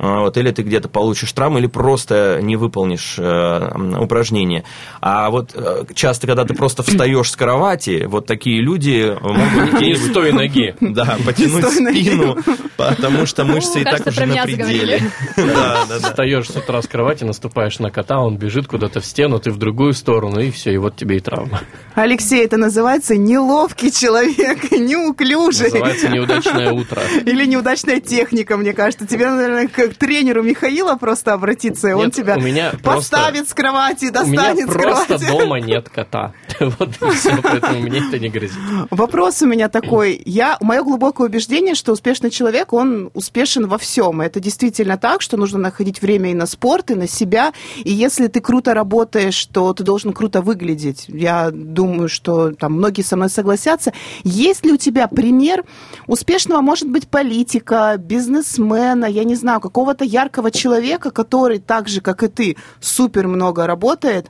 вот, 0.00 0.36
или 0.38 0.50
ты 0.50 0.62
где-то 0.62 0.88
получишь 0.88 1.30
травму, 1.32 1.58
или 1.58 1.66
просто 1.66 2.40
не 2.40 2.56
выполнишь 2.56 3.16
э, 3.18 3.98
упражнение. 3.98 4.64
А 5.02 5.28
вот 5.30 5.50
э, 5.54 5.84
часто, 5.94 6.26
когда 6.26 6.44
ты 6.44 6.54
просто 6.54 6.82
встаешь 6.82 7.30
с 7.30 7.36
кровати, 7.36 8.06
вот 8.08 8.26
такие 8.26 8.62
люди 8.62 9.14
могут 9.20 9.80
не 9.80 9.94
с 9.94 10.10
той 10.12 10.32
ноги. 10.32 10.74
Да, 10.90 11.18
потянуть 11.24 11.64
спину, 11.66 12.36
потому 12.76 13.24
что 13.24 13.44
мышцы 13.44 13.82
и 13.82 13.84
так 13.84 14.04
уже 14.06 14.26
на 14.26 14.42
пределе. 14.42 15.02
Встаешь 16.02 16.48
с 16.48 16.56
утра 16.56 16.82
с 16.82 16.88
кровати, 16.88 17.24
наступаешь 17.24 17.78
на 17.78 17.90
кота, 17.90 18.18
он 18.18 18.38
бежит 18.38 18.66
куда-то 18.66 19.00
в 19.00 19.06
стену, 19.06 19.38
ты 19.38 19.50
в 19.50 19.58
другую 19.58 19.92
сторону, 19.92 20.40
и 20.40 20.50
все, 20.50 20.72
и 20.72 20.78
вот 20.78 20.96
тебе 20.96 21.18
и 21.18 21.20
травма. 21.20 21.60
Алексей, 21.94 22.44
это 22.44 22.56
называется 22.56 23.16
неловкий 23.16 23.92
человек, 23.92 24.70
неуклюжий. 24.72 25.70
Называется 25.70 26.08
неудачное 26.08 26.72
утро. 26.72 27.02
Или 27.24 27.46
неудачная 27.46 28.00
техника, 28.00 28.56
мне 28.56 28.72
кажется. 28.72 29.06
Тебе, 29.06 29.30
наверное, 29.30 29.68
к 29.90 29.94
тренеру 29.96 30.42
Михаила 30.42 30.96
просто 30.96 31.32
обратиться, 31.32 31.88
и 31.88 31.92
он 31.92 32.10
тебя 32.10 32.36
меня 32.36 32.72
поставит 32.82 33.38
просто... 33.38 33.50
с 33.50 33.54
кровати, 33.54 34.10
достанет 34.10 34.70
с 34.70 34.72
кровати. 34.72 35.06
просто 35.06 35.28
дома 35.28 35.60
нет 35.60 35.88
кота. 35.88 36.32
Вот 36.60 36.90
и 37.00 37.14
все, 37.16 37.36
поэтому 37.42 37.80
мне 37.80 38.00
это 38.06 38.18
не 38.18 38.28
грозит. 38.28 38.58
Вопрос 38.90 39.42
у 39.42 39.46
меня 39.46 39.68
такой. 39.68 40.20
Я, 40.24 40.58
мое 40.60 40.82
глубокое 40.82 41.28
убеждение, 41.28 41.74
что 41.74 41.92
успешный 41.92 42.30
человек, 42.30 42.72
он 42.72 43.10
успешен 43.14 43.66
во 43.66 43.78
всем. 43.78 44.20
Это 44.20 44.40
действительно 44.40 44.96
так, 44.98 45.22
что 45.22 45.36
нужно 45.36 45.58
находить 45.58 46.02
время 46.02 46.30
и 46.30 46.34
на 46.34 46.46
спорт, 46.46 46.90
и 46.90 46.94
на 46.94 47.08
себя. 47.08 47.52
И 47.82 47.92
если 47.92 48.26
ты 48.26 48.40
круто 48.40 48.74
работаешь, 48.74 49.46
то 49.46 49.72
ты 49.72 49.84
должен 49.84 50.12
круто 50.12 50.42
выглядеть. 50.42 51.06
Я 51.08 51.50
думаю, 51.50 52.08
что 52.08 52.52
там 52.52 52.74
многие 52.74 53.02
со 53.02 53.16
мной 53.16 53.30
согласятся. 53.30 53.92
Есть 54.22 54.64
ли 54.64 54.72
у 54.72 54.76
тебя 54.76 55.08
пример 55.08 55.64
успешного, 56.06 56.60
может 56.60 56.88
быть, 56.88 57.08
политика, 57.08 57.94
бизнесмена, 57.96 59.06
я 59.06 59.24
не 59.24 59.34
знаю, 59.34 59.60
какого 59.60 59.79
какого-то 59.80 60.04
яркого 60.04 60.50
человека, 60.50 61.10
который 61.10 61.58
так 61.58 61.88
же, 61.88 62.02
как 62.02 62.22
и 62.22 62.28
ты, 62.28 62.56
супер 62.80 63.26
много 63.26 63.66
работает 63.66 64.26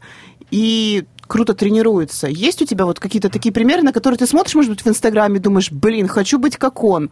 и 0.52 1.04
круто 1.26 1.54
тренируется. 1.54 2.28
Есть 2.28 2.62
у 2.62 2.66
тебя 2.66 2.84
вот 2.84 3.00
какие-то 3.00 3.30
такие 3.30 3.52
примеры, 3.52 3.82
на 3.82 3.92
которые 3.92 4.16
ты 4.16 4.28
смотришь, 4.28 4.54
может 4.54 4.70
быть, 4.70 4.84
в 4.84 4.86
Инстаграме, 4.86 5.40
думаешь, 5.40 5.72
блин, 5.72 6.06
хочу 6.06 6.38
быть 6.38 6.56
как 6.56 6.84
он? 6.84 7.10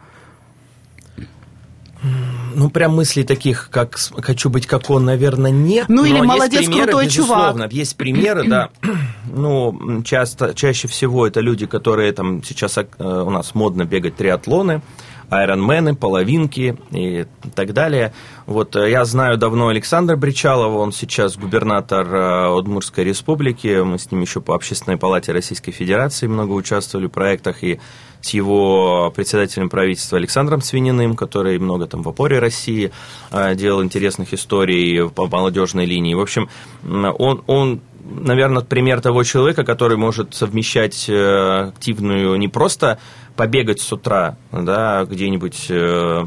Ну, 2.55 2.69
прям 2.69 2.95
мыслей 2.95 3.25
таких, 3.25 3.69
как 3.71 3.97
хочу 3.97 4.49
быть 4.49 4.65
как 4.65 4.89
он, 4.89 5.03
наверное, 5.03 5.51
нет. 5.51 5.89
Ну, 5.89 6.05
или 6.05 6.21
молодец, 6.21 6.65
примеры, 6.65 6.83
крутой 6.83 7.05
безусловно, 7.07 7.63
чувак. 7.63 7.73
Есть 7.73 7.97
примеры, 7.97 8.47
да. 8.47 8.69
Ну, 9.31 10.01
часто, 10.05 10.53
чаще 10.55 10.87
всего 10.87 11.27
это 11.27 11.41
люди, 11.41 11.65
которые 11.65 12.13
там 12.13 12.41
сейчас 12.41 12.77
э, 12.77 12.85
у 12.99 13.29
нас 13.29 13.53
модно 13.53 13.83
бегать 13.83 14.15
триатлоны 14.15 14.81
айронмены, 15.29 15.95
половинки 15.95 16.77
и 16.91 17.25
так 17.55 17.73
далее. 17.73 18.13
Вот 18.45 18.75
э, 18.75 18.89
я 18.89 19.05
знаю 19.05 19.37
давно 19.37 19.67
Александра 19.67 20.15
Бричалова, 20.15 20.77
он 20.79 20.91
сейчас 20.91 21.37
губернатор 21.37 22.07
э, 22.07 22.49
Удмурской 22.49 23.03
республики, 23.03 23.81
мы 23.83 23.99
с 23.99 24.11
ним 24.11 24.21
еще 24.21 24.41
по 24.41 24.55
Общественной 24.55 24.97
палате 24.97 25.31
Российской 25.31 25.71
Федерации 25.71 26.27
много 26.27 26.53
участвовали 26.53 27.07
в 27.07 27.11
проектах, 27.11 27.63
и 27.63 27.79
с 28.21 28.31
его 28.31 29.11
председателем 29.15 29.69
правительства 29.69 30.17
Александром 30.17 30.61
Свининым, 30.61 31.15
который 31.15 31.57
много 31.57 31.87
там 31.87 32.01
в 32.01 32.09
опоре 32.09 32.39
России 32.39 32.91
э, 33.31 33.55
делал 33.55 33.83
интересных 33.83 34.33
историй 34.33 35.09
по 35.09 35.27
молодежной 35.27 35.85
линии. 35.85 36.13
В 36.15 36.19
общем, 36.19 36.49
он, 36.83 37.43
он 37.47 37.81
наверное, 38.09 38.63
пример 38.63 39.01
того 39.01 39.23
человека, 39.23 39.63
который 39.63 39.97
может 39.97 40.33
совмещать 40.33 41.09
активную 41.09 42.37
не 42.37 42.47
просто 42.47 42.99
побегать 43.39 43.79
с 43.79 43.93
утра, 43.93 44.35
да, 44.51 45.05
где-нибудь 45.05 45.67
э, 45.69 46.25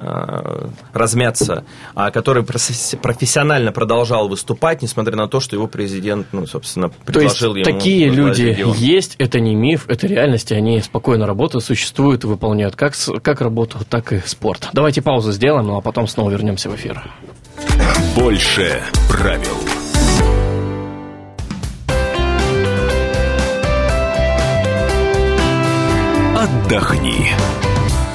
э, 0.00 0.68
размяться, 0.94 1.66
а 1.94 2.10
который 2.10 2.42
профессионально 2.42 3.70
продолжал 3.70 4.30
выступать, 4.30 4.80
несмотря 4.80 5.14
на 5.14 5.28
то, 5.28 5.40
что 5.40 5.56
его 5.56 5.66
президент, 5.66 6.28
ну, 6.32 6.46
собственно, 6.46 6.88
предложил 6.88 7.52
то 7.52 7.58
есть, 7.58 7.68
ему... 7.68 7.78
такие 7.78 8.08
люди 8.08 8.44
регион. 8.44 8.74
есть, 8.76 9.16
это 9.18 9.40
не 9.40 9.54
миф, 9.54 9.84
это 9.88 10.06
реальность, 10.06 10.52
и 10.52 10.54
они 10.54 10.80
спокойно 10.80 11.26
работают, 11.26 11.66
существуют 11.66 12.24
и 12.24 12.26
выполняют 12.26 12.76
как, 12.76 12.94
как 13.22 13.42
работу, 13.42 13.80
так 13.86 14.14
и 14.14 14.20
спорт. 14.24 14.70
Давайте 14.72 15.02
паузу 15.02 15.32
сделаем, 15.32 15.66
ну 15.66 15.76
а 15.76 15.82
потом 15.82 16.08
снова 16.08 16.30
вернемся 16.30 16.70
в 16.70 16.76
эфир. 16.76 17.02
Больше 18.16 18.80
правил. 19.10 19.71
Отдохни. 26.42 27.71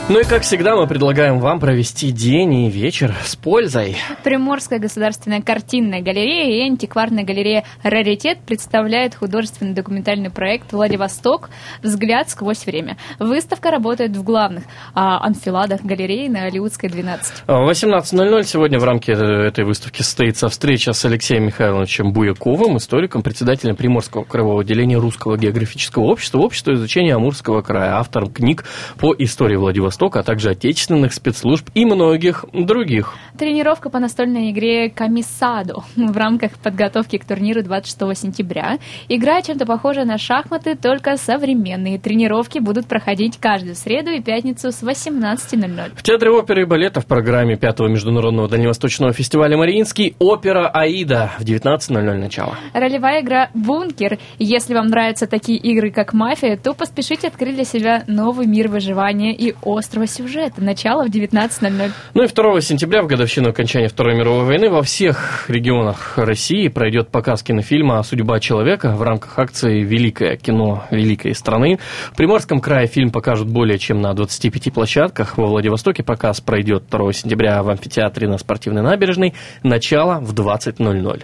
Ну 0.09 0.21
и 0.21 0.23
как 0.23 0.43
всегда 0.43 0.77
мы 0.77 0.87
предлагаем 0.87 1.39
вам 1.39 1.59
провести 1.59 2.11
день 2.11 2.53
и 2.53 2.69
вечер 2.69 3.13
с 3.25 3.35
пользой. 3.35 3.97
Приморская 4.23 4.79
государственная 4.79 5.41
картинная 5.41 6.01
галерея 6.01 6.63
и 6.63 6.69
антикварная 6.69 7.25
галерея 7.25 7.65
«Раритет» 7.83 8.37
представляют 8.45 9.15
художественный 9.15 9.73
документальный 9.73 10.29
проект 10.29 10.71
«Владивосток. 10.71 11.49
Взгляд 11.83 12.29
сквозь 12.29 12.65
время». 12.65 12.95
Выставка 13.19 13.69
работает 13.69 14.15
в 14.15 14.23
главных 14.23 14.63
а, 14.93 15.25
анфиладах 15.25 15.81
галереи 15.81 16.29
на 16.29 16.43
Алиутской, 16.43 16.89
12. 16.89 17.43
В 17.45 17.69
18.00 17.69 18.43
сегодня 18.43 18.79
в 18.79 18.85
рамке 18.85 19.11
этой 19.11 19.65
выставки 19.65 20.03
состоится 20.03 20.47
встреча 20.47 20.93
с 20.93 21.03
Алексеем 21.03 21.47
Михайловичем 21.47 22.13
Буяковым, 22.13 22.77
историком, 22.77 23.23
председателем 23.23 23.75
Приморского 23.75 24.23
краевого 24.23 24.61
отделения 24.61 24.95
Русского 24.95 25.37
географического 25.37 26.03
общества, 26.03 26.39
общества 26.39 26.75
изучения 26.75 27.13
Амурского 27.13 27.61
края, 27.61 27.97
автором 27.97 28.31
книг 28.31 28.63
по 28.97 29.13
истории 29.17 29.57
Владивостока 29.57 29.96
Востока, 29.97 30.19
а 30.19 30.23
также 30.23 30.51
отечественных 30.51 31.11
спецслужб 31.11 31.69
и 31.73 31.83
многих 31.83 32.45
других. 32.53 33.15
Тренировка 33.35 33.89
по 33.89 33.97
настольной 33.97 34.51
игре 34.51 34.91
«Комиссадо» 34.91 35.81
в 35.95 36.15
рамках 36.15 36.51
подготовки 36.59 37.17
к 37.17 37.25
турниру 37.25 37.63
26 37.63 38.15
сентября. 38.15 38.77
Игра 39.09 39.41
чем-то 39.41 39.65
похожа 39.65 40.05
на 40.05 40.19
шахматы, 40.19 40.75
только 40.75 41.17
современные. 41.17 41.97
Тренировки 41.97 42.59
будут 42.59 42.85
проходить 42.85 43.37
каждую 43.37 43.73
среду 43.73 44.11
и 44.11 44.21
пятницу 44.21 44.71
с 44.71 44.83
18.00. 44.83 45.93
В 45.95 46.03
Театре 46.03 46.29
оперы 46.29 46.61
и 46.61 46.65
балета 46.65 47.01
в 47.01 47.07
программе 47.07 47.55
5-го 47.55 47.87
Международного 47.87 48.47
Дальневосточного 48.47 49.13
фестиваля 49.13 49.57
«Мариинский» 49.57 50.15
опера 50.19 50.67
«Аида» 50.67 51.31
в 51.39 51.43
19.00 51.43 52.13
начало. 52.13 52.55
Ролевая 52.73 53.21
игра 53.21 53.49
«Бункер». 53.55 54.19
Если 54.37 54.75
вам 54.75 54.87
нравятся 54.87 55.25
такие 55.25 55.57
игры, 55.57 55.89
как 55.89 56.13
«Мафия», 56.13 56.55
то 56.55 56.75
поспешите 56.75 57.29
открыть 57.29 57.55
для 57.55 57.65
себя 57.65 58.03
новый 58.05 58.45
мир 58.45 58.67
выживания 58.67 59.33
и 59.33 59.55
остров 59.63 59.86
острого 59.87 60.05
сюжета. 60.05 60.61
Начало 60.61 61.05
в 61.05 61.09
19.00. 61.09 61.91
Ну 62.13 62.23
и 62.23 62.27
2 62.27 62.61
сентября, 62.61 63.01
в 63.01 63.07
годовщину 63.07 63.49
окончания 63.49 63.87
Второй 63.87 64.15
мировой 64.15 64.43
войны, 64.43 64.69
во 64.69 64.83
всех 64.83 65.45
регионах 65.49 66.17
России 66.17 66.67
пройдет 66.67 67.07
показ 67.07 67.41
кинофильма 67.41 68.03
«Судьба 68.03 68.41
человека» 68.41 68.93
в 68.95 69.01
рамках 69.01 69.39
акции 69.39 69.83
«Великое 69.83 70.35
кино 70.35 70.83
великой 70.91 71.33
страны». 71.33 71.79
В 72.11 72.17
Приморском 72.17 72.59
крае 72.59 72.87
фильм 72.87 73.11
покажут 73.11 73.47
более 73.47 73.79
чем 73.79 74.01
на 74.01 74.13
25 74.13 74.73
площадках. 74.73 75.37
Во 75.37 75.47
Владивостоке 75.47 76.03
показ 76.03 76.41
пройдет 76.41 76.83
2 76.89 77.13
сентября 77.13 77.63
в 77.63 77.69
амфитеатре 77.69 78.27
на 78.27 78.37
спортивной 78.37 78.81
набережной. 78.81 79.33
Начало 79.63 80.19
в 80.19 80.33
20.00. 80.33 81.23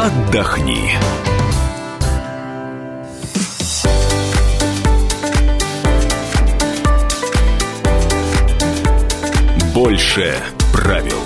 Отдохни. 0.00 0.92
Больше 9.84 10.34
правил. 10.72 11.18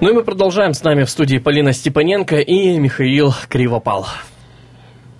Ну 0.00 0.10
и 0.10 0.12
мы 0.12 0.24
продолжаем. 0.24 0.74
С 0.74 0.82
нами 0.82 1.04
в 1.04 1.08
студии 1.08 1.38
Полина 1.38 1.72
Степаненко 1.72 2.40
и 2.40 2.76
Михаил 2.80 3.32
Кривопал. 3.48 4.08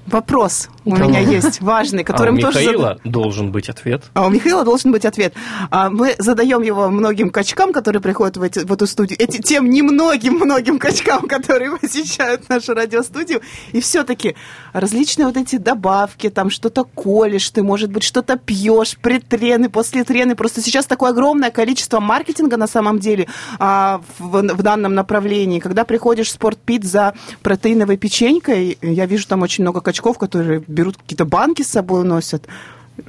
Вопрос. 0.07 0.68
У 0.85 0.97
Да 0.97 1.05
меня 1.07 1.21
есть 1.21 1.61
важный, 1.61 2.03
А 2.03 2.07
который 2.07 2.33
у 2.35 2.38
тоже 2.38 2.61
Михаила 2.61 2.99
должен 3.05 3.53
быть 3.53 3.69
ответ. 3.69 4.05
А 4.14 4.27
у 4.27 4.31
Михаила 4.31 4.64
должен 4.64 4.93
быть 4.93 5.05
ответ. 5.05 5.35
А 5.71 5.90
мы 5.90 6.14
задаем 6.19 6.62
его 6.62 6.88
многим 6.90 7.31
качкам, 7.31 7.73
которые 7.73 8.01
приходят 8.01 8.37
в, 8.37 8.43
эти- 8.43 8.61
в 8.61 8.73
эту 8.73 8.87
студию, 8.87 9.19
эти, 9.21 9.40
тем 9.40 9.69
немногим-многим 9.71 10.79
качкам, 10.79 11.29
которые 11.29 11.77
посещают 11.77 12.49
нашу 12.49 12.75
радиостудию. 12.75 13.40
И 13.73 13.81
все-таки 13.81 14.37
различные 14.73 15.27
вот 15.27 15.37
эти 15.37 15.57
добавки, 15.57 16.31
там 16.31 16.51
что-то 16.51 16.85
колешь, 16.85 17.49
ты, 17.51 17.62
может 17.62 17.90
быть, 17.90 18.03
что-то 18.03 18.37
пьешь, 18.37 18.97
предтрены, 18.97 19.69
после 19.69 20.05
трены. 20.05 20.35
Просто 20.35 20.61
сейчас 20.62 20.87
такое 20.87 21.11
огромное 21.11 21.51
количество 21.51 22.01
маркетинга 22.01 22.57
на 22.57 22.66
самом 22.66 22.99
деле 22.99 23.27
а, 23.59 24.01
в, 24.19 24.31
в 24.43 24.62
данном 24.62 24.95
направлении. 24.95 25.59
Когда 25.61 25.85
приходишь 25.85 26.29
в 26.29 26.33
спортпит 26.33 26.85
за 26.85 27.14
протеиновой 27.43 27.97
печенькой, 27.97 28.79
я 28.81 29.07
вижу 29.07 29.27
там 29.27 29.43
очень 29.43 29.64
много 29.64 29.81
качков, 29.81 30.19
которые 30.19 30.61
берут 30.70 30.96
какие-то 30.96 31.24
банки 31.24 31.62
с 31.62 31.68
собой 31.68 32.04
носят. 32.04 32.46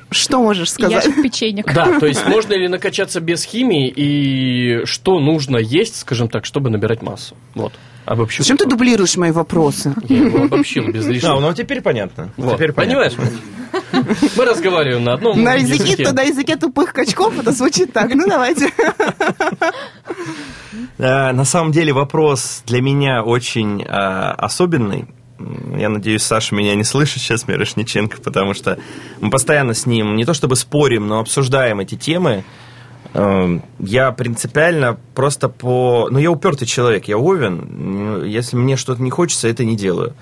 Что 0.09 0.41
можешь 0.41 0.71
сказать? 0.71 1.05
Ящик 1.05 1.21
печенек. 1.21 1.73
Да, 1.73 1.99
то 1.99 2.05
есть 2.05 2.25
можно 2.27 2.53
ли 2.53 2.67
накачаться 2.67 3.19
без 3.19 3.43
химии 3.43 3.89
и 3.93 4.85
что 4.85 5.19
нужно 5.19 5.57
есть, 5.57 5.97
скажем 5.99 6.29
так, 6.29 6.45
чтобы 6.45 6.69
набирать 6.69 7.01
массу? 7.01 7.35
Вот. 7.55 7.73
Обобщу. 8.05 8.41
Зачем 8.41 8.57
ты 8.57 8.65
дублируешь 8.65 9.15
мои 9.17 9.31
вопросы? 9.31 9.93
Я 10.09 10.17
его 10.17 10.43
обобщил 10.45 10.87
без 10.91 11.05
А, 11.05 11.09
лишнего. 11.11 11.39
ну 11.39 11.53
теперь 11.53 11.81
понятно. 11.81 12.29
Вот, 12.35 12.55
Теперь 12.55 12.71
понятно. 12.73 13.11
понимаешь? 13.11 14.31
Мы 14.35 14.45
разговариваем 14.45 15.03
на 15.03 15.13
одном 15.13 15.41
На 15.43 15.53
языке, 15.53 15.91
языке. 15.91 16.11
на 16.11 16.23
языке 16.23 16.55
тупых 16.57 16.93
качков 16.93 17.37
это 17.39 17.51
звучит 17.51 17.93
так. 17.93 18.13
Ну, 18.15 18.27
давайте. 18.27 18.69
Э, 20.97 21.31
На 21.31 21.45
самом 21.45 21.71
деле 21.71 21.93
вопрос 21.93 22.63
для 22.65 22.81
меня 22.81 23.23
очень 23.23 23.81
э, 23.83 23.85
особенный. 23.87 25.05
Я 25.77 25.89
надеюсь, 25.89 26.23
Саша 26.23 26.55
меня 26.55 26.75
не 26.75 26.83
слышит 26.83 27.21
сейчас, 27.21 27.47
Мирошниченко, 27.47 28.21
потому 28.21 28.53
что 28.53 28.77
мы 29.19 29.29
постоянно 29.29 29.73
с 29.73 29.85
ним 29.85 30.15
не 30.15 30.25
то 30.25 30.33
чтобы 30.33 30.55
спорим, 30.55 31.07
но 31.07 31.19
обсуждаем 31.19 31.79
эти 31.79 31.95
темы. 31.95 32.43
Э, 33.13 33.59
Я 33.79 34.11
принципиально 34.11 34.97
просто 35.15 35.49
по... 35.49 36.07
Ну, 36.11 36.19
я 36.19 36.31
упертый 36.31 36.67
человек, 36.67 37.07
я 37.07 37.17
овен. 37.17 38.23
Если 38.25 38.55
мне 38.55 38.77
что-то 38.77 39.01
не 39.01 39.09
хочется, 39.09 39.47
это 39.47 39.65
не 39.65 39.75
делаю. 39.75 40.13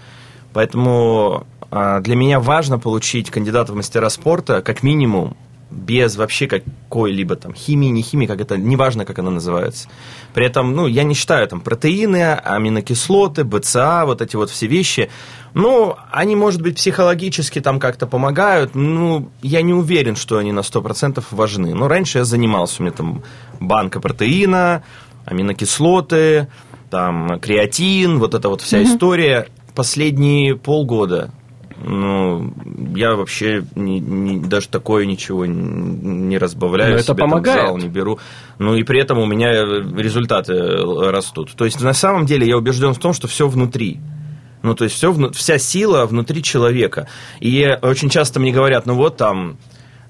Поэтому 0.54 1.46
а, 1.72 2.00
для 2.00 2.16
меня 2.16 2.40
важно 2.40 2.80
получить 2.80 3.30
кандидата 3.30 3.74
в 3.74 3.76
мастера 3.76 4.10
спорта 4.10 4.62
как 4.62 4.84
минимум 4.84 5.38
без 5.72 6.16
вообще 6.16 6.48
какой-либо 6.48 7.36
там 7.36 7.54
химии, 7.54 7.88
не 7.88 8.02
химии, 8.02 8.26
как 8.26 8.42
это, 8.42 8.58
неважно, 8.58 9.06
как 9.06 9.20
она 9.20 9.30
называется. 9.30 9.88
При 10.34 10.46
этом, 10.46 10.74
ну, 10.74 10.88
я 10.88 11.04
не 11.04 11.14
считаю 11.14 11.48
там 11.48 11.62
протеины, 11.62 12.34
аминокислоты, 12.34 13.44
БЦА, 13.44 14.06
вот 14.06 14.22
эти 14.22 14.36
вот 14.36 14.50
все 14.50 14.68
вещи. 14.68 15.10
Ну, 15.54 15.96
они, 16.12 16.36
может 16.36 16.62
быть, 16.62 16.76
психологически 16.76 17.62
там 17.62 17.80
как-то 17.80 18.08
помогают, 18.08 18.76
ну, 18.76 19.30
я 19.42 19.62
не 19.62 19.74
уверен, 19.74 20.16
что 20.16 20.38
они 20.38 20.52
на 20.52 20.62
100% 20.62 21.24
важны. 21.32 21.74
Но 21.76 21.88
раньше 21.88 22.20
я 22.20 22.26
занимался, 22.26 22.82
у 22.82 22.84
меня 22.84 22.94
там 22.94 23.24
банка 23.60 24.00
протеина, 24.00 24.84
аминокислоты, 25.26 26.48
там 26.90 27.40
креатин, 27.40 28.20
вот 28.20 28.34
эта 28.34 28.50
вот 28.50 28.62
вся 28.62 28.82
история. 28.84 29.48
Последние 29.76 30.56
полгода 30.56 31.32
ну, 31.84 32.54
я 32.96 33.16
вообще 33.16 33.64
не- 33.76 34.00
не- 34.00 34.40
даже 34.40 34.68
такое 34.70 35.06
ничего 35.06 35.46
не 35.46 36.38
разбавляю, 36.38 36.94
Но 36.94 37.00
это 37.00 37.16
помогает. 37.16 37.62
зал 37.68 37.78
не 37.78 37.88
беру. 37.88 38.20
Ну 38.58 38.76
и 38.76 38.84
при 38.84 39.00
этом 39.00 39.18
у 39.20 39.26
меня 39.26 39.52
результаты 39.64 40.54
растут. 41.12 41.52
То 41.56 41.66
есть 41.66 41.82
на 41.82 41.94
самом 41.94 42.26
деле 42.26 42.48
я 42.48 42.58
убежден 42.58 42.94
в 42.94 43.00
том, 43.00 43.14
что 43.14 43.28
все 43.28 43.48
внутри. 43.48 44.00
Ну, 44.62 44.76
то 44.76 44.84
есть 44.84 44.96
все, 44.98 45.14
вся 45.32 45.58
сила 45.58 46.06
внутри 46.06 46.44
человека. 46.44 47.08
И 47.40 47.66
очень 47.82 48.10
часто 48.10 48.40
мне 48.42 48.52
говорят, 48.52 48.86
ну 48.86 48.94
вот 48.96 49.16
там 49.16 49.52
э, 49.52 49.56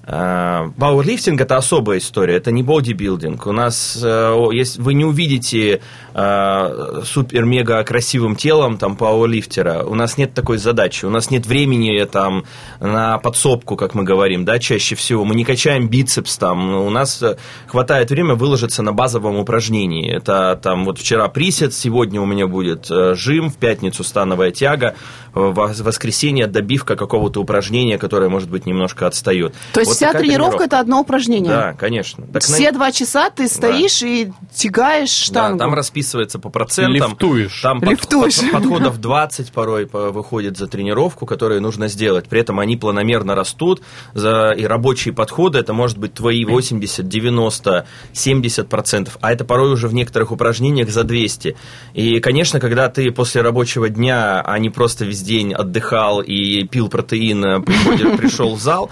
Пауэрлифтинг 0.06 1.40
это 1.40 1.56
особая 1.56 1.98
история, 1.98 2.36
это 2.36 2.50
не 2.50 2.62
бодибилдинг. 2.62 3.46
У 3.46 3.52
нас, 3.52 4.00
э, 4.02 4.48
если 4.52 4.80
вы 4.80 4.94
не 4.94 5.04
увидите 5.04 5.82
э, 6.14 7.02
супер-мега 7.04 7.84
красивым 7.84 8.34
телом 8.34 8.78
там 8.78 8.96
пауэрлифтера, 8.96 9.84
у 9.84 9.94
нас 9.94 10.16
нет 10.16 10.32
такой 10.32 10.56
задачи, 10.56 11.04
у 11.04 11.10
нас 11.10 11.30
нет 11.30 11.46
времени 11.46 12.02
там 12.06 12.44
на 12.80 13.18
подсобку, 13.18 13.76
как 13.76 13.94
мы 13.94 14.02
говорим, 14.02 14.44
да, 14.46 14.58
чаще 14.58 14.94
всего. 14.94 15.24
Мы 15.24 15.34
не 15.34 15.44
качаем 15.44 15.88
бицепс 15.88 16.38
там, 16.38 16.74
у 16.74 16.90
нас 16.90 17.22
э, 17.22 17.36
хватает 17.66 18.10
время 18.10 18.34
выложиться 18.34 18.82
на 18.82 18.92
базовом 18.92 19.36
упражнении. 19.36 20.10
Это 20.10 20.58
там 20.62 20.86
вот 20.86 20.98
вчера 20.98 21.28
присед, 21.28 21.74
сегодня 21.74 22.22
у 22.22 22.26
меня 22.26 22.46
будет 22.46 22.90
э, 22.90 23.14
жим, 23.14 23.50
в 23.50 23.58
пятницу 23.58 24.02
становая 24.02 24.50
тяга, 24.50 24.94
в 25.34 25.52
вос- 25.52 25.82
воскресенье 25.82 26.46
добивка 26.46 26.96
какого-то 26.96 27.40
упражнения, 27.40 27.98
которое, 27.98 28.30
может 28.30 28.48
быть, 28.48 28.64
немножко 28.64 29.06
отстает. 29.06 29.54
То 29.74 29.80
есть 29.80 29.89
Вот 29.90 29.96
вся 29.96 30.06
такая 30.08 30.22
тренировка 30.22 30.64
это 30.64 30.80
одно 30.80 31.00
упражнение. 31.00 31.50
Да, 31.50 31.72
конечно. 31.74 32.24
Так 32.26 32.34
на- 32.48 32.54
Все 32.56 32.72
два 32.72 32.92
часа 32.92 33.30
ты 33.30 33.48
стоишь 33.48 34.02
и 34.02 34.32
тягаешь 34.54 35.10
да, 35.10 35.24
штангу. 35.24 35.58
там 35.58 35.74
расписывается 35.74 36.38
по 36.38 36.48
процентам. 36.50 37.10
Лифтуешь. 37.10 37.60
Там 37.60 37.80
под- 37.80 37.90
Лифтуешь. 37.90 38.40
под- 38.40 38.50
подходов 38.52 39.00
20 39.00 39.52
порой 39.52 39.86
по- 39.86 40.10
выходит 40.10 40.56
за 40.56 40.66
тренировку, 40.66 41.26
которые 41.26 41.60
нужно 41.60 41.88
сделать. 41.88 42.28
При 42.28 42.40
этом 42.40 42.58
они 42.60 42.76
планомерно 42.76 43.34
растут. 43.34 43.82
За, 44.14 44.52
и 44.52 44.64
рабочие 44.64 45.14
подходы, 45.14 45.58
это 45.58 45.72
может 45.72 45.98
быть 45.98 46.14
твои 46.14 46.44
80, 46.44 47.08
90, 47.08 47.86
70 48.12 48.68
процентов. 48.68 49.18
А 49.20 49.32
это 49.32 49.44
порой 49.44 49.72
уже 49.72 49.88
в 49.88 49.94
некоторых 49.94 50.32
упражнениях 50.32 50.90
за 50.90 51.04
200. 51.04 51.56
И, 51.94 52.20
конечно, 52.20 52.60
когда 52.60 52.88
ты 52.88 53.10
после 53.10 53.42
рабочего 53.42 53.88
дня, 53.88 54.40
а 54.44 54.58
не 54.58 54.70
просто 54.70 55.04
весь 55.04 55.22
день 55.22 55.52
отдыхал 55.52 56.20
и 56.20 56.64
пил 56.64 56.88
протеин, 56.88 57.44
э, 57.44 57.60
пришел 58.16 58.54
в 58.54 58.60
зал, 58.60 58.90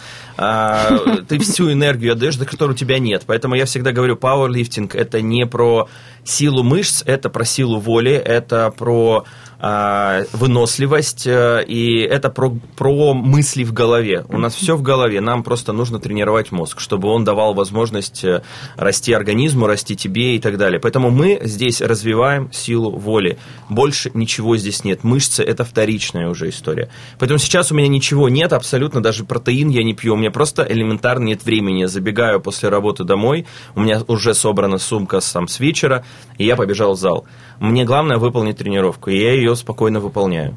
ты 1.29 1.39
всю 1.39 1.73
энергию 1.73 2.13
отдаешь, 2.13 2.37
до 2.37 2.45
которой 2.45 2.73
у 2.73 2.75
тебя 2.75 2.99
нет. 2.99 3.25
Поэтому 3.27 3.55
я 3.55 3.65
всегда 3.65 3.93
говорю, 3.93 4.17
пауэрлифтинг 4.17 4.95
это 4.95 5.21
не 5.21 5.47
про 5.47 5.89
силу 6.25 6.63
мышц, 6.63 7.03
это 7.07 7.31
про 7.31 7.45
силу 7.45 7.79
воли, 7.79 8.13
это 8.13 8.73
про 8.77 9.25
выносливость, 9.61 11.27
э, 11.27 11.65
и 11.67 11.99
это 12.01 12.31
про, 12.31 12.51
про 12.77 13.13
мысли 13.13 13.65
в 13.65 13.73
голове. 13.73 14.25
У 14.29 14.39
нас 14.39 14.55
все 14.55 14.77
в 14.77 14.83
голове, 14.83 15.21
нам 15.21 15.43
просто 15.43 15.73
нужно 15.73 15.99
тренировать 15.99 16.53
мозг, 16.53 16.79
чтобы 16.79 17.09
он 17.09 17.25
давал 17.25 17.55
возможность 17.55 18.23
э, 18.25 18.43
расти 18.77 19.13
организму, 19.13 19.67
расти 19.67 19.97
тебе 19.97 20.37
и 20.37 20.39
так 20.39 20.59
далее. 20.59 20.79
Поэтому 20.79 21.11
мы 21.11 21.41
здесь 21.43 21.81
развиваем 21.81 22.53
силу 22.53 22.93
воли. 22.97 23.37
Больше 23.69 24.13
ничего 24.15 24.57
здесь 24.57 24.85
нет. 24.85 25.03
Мышцы– 25.03 25.43
это 25.45 25.65
вторичная 25.65 26.29
уже 26.29 26.51
история. 26.51 26.89
Поэтому 27.19 27.39
сейчас 27.39 27.73
у 27.73 27.75
меня 27.75 27.89
ничего 27.89 28.29
нет, 28.29 28.53
абсолютно, 28.53 29.03
даже 29.03 29.25
протеин 29.25 29.71
я 29.71 29.83
не 29.83 29.95
пью. 29.95 30.15
У 30.15 30.17
меня 30.17 30.31
просто 30.31 30.65
элементарно 30.69 31.25
нет 31.25 31.45
времени. 31.45 31.81
Я 31.81 31.89
забегаю 31.89 32.41
после 32.41 32.69
работы 32.69 33.03
домой, 33.03 33.45
у 33.75 33.81
меня 33.81 34.03
уже 34.07 34.35
собрана 34.35 34.79
сумка 34.79 35.19
сам 35.19 35.49
с 35.49 35.59
вечера, 35.59 36.05
и 36.37 36.47
я 36.47 36.55
побежал 36.55 36.95
в 36.95 36.99
зал. 36.99 37.27
Мне 37.59 37.85
главное 37.85 38.19
выполнить 38.19 38.59
тренировку, 38.59 39.11
и 39.11 39.19
я 39.19 39.33
ее 39.33 39.48
спокойно 39.57 40.01
выполняю. 40.01 40.55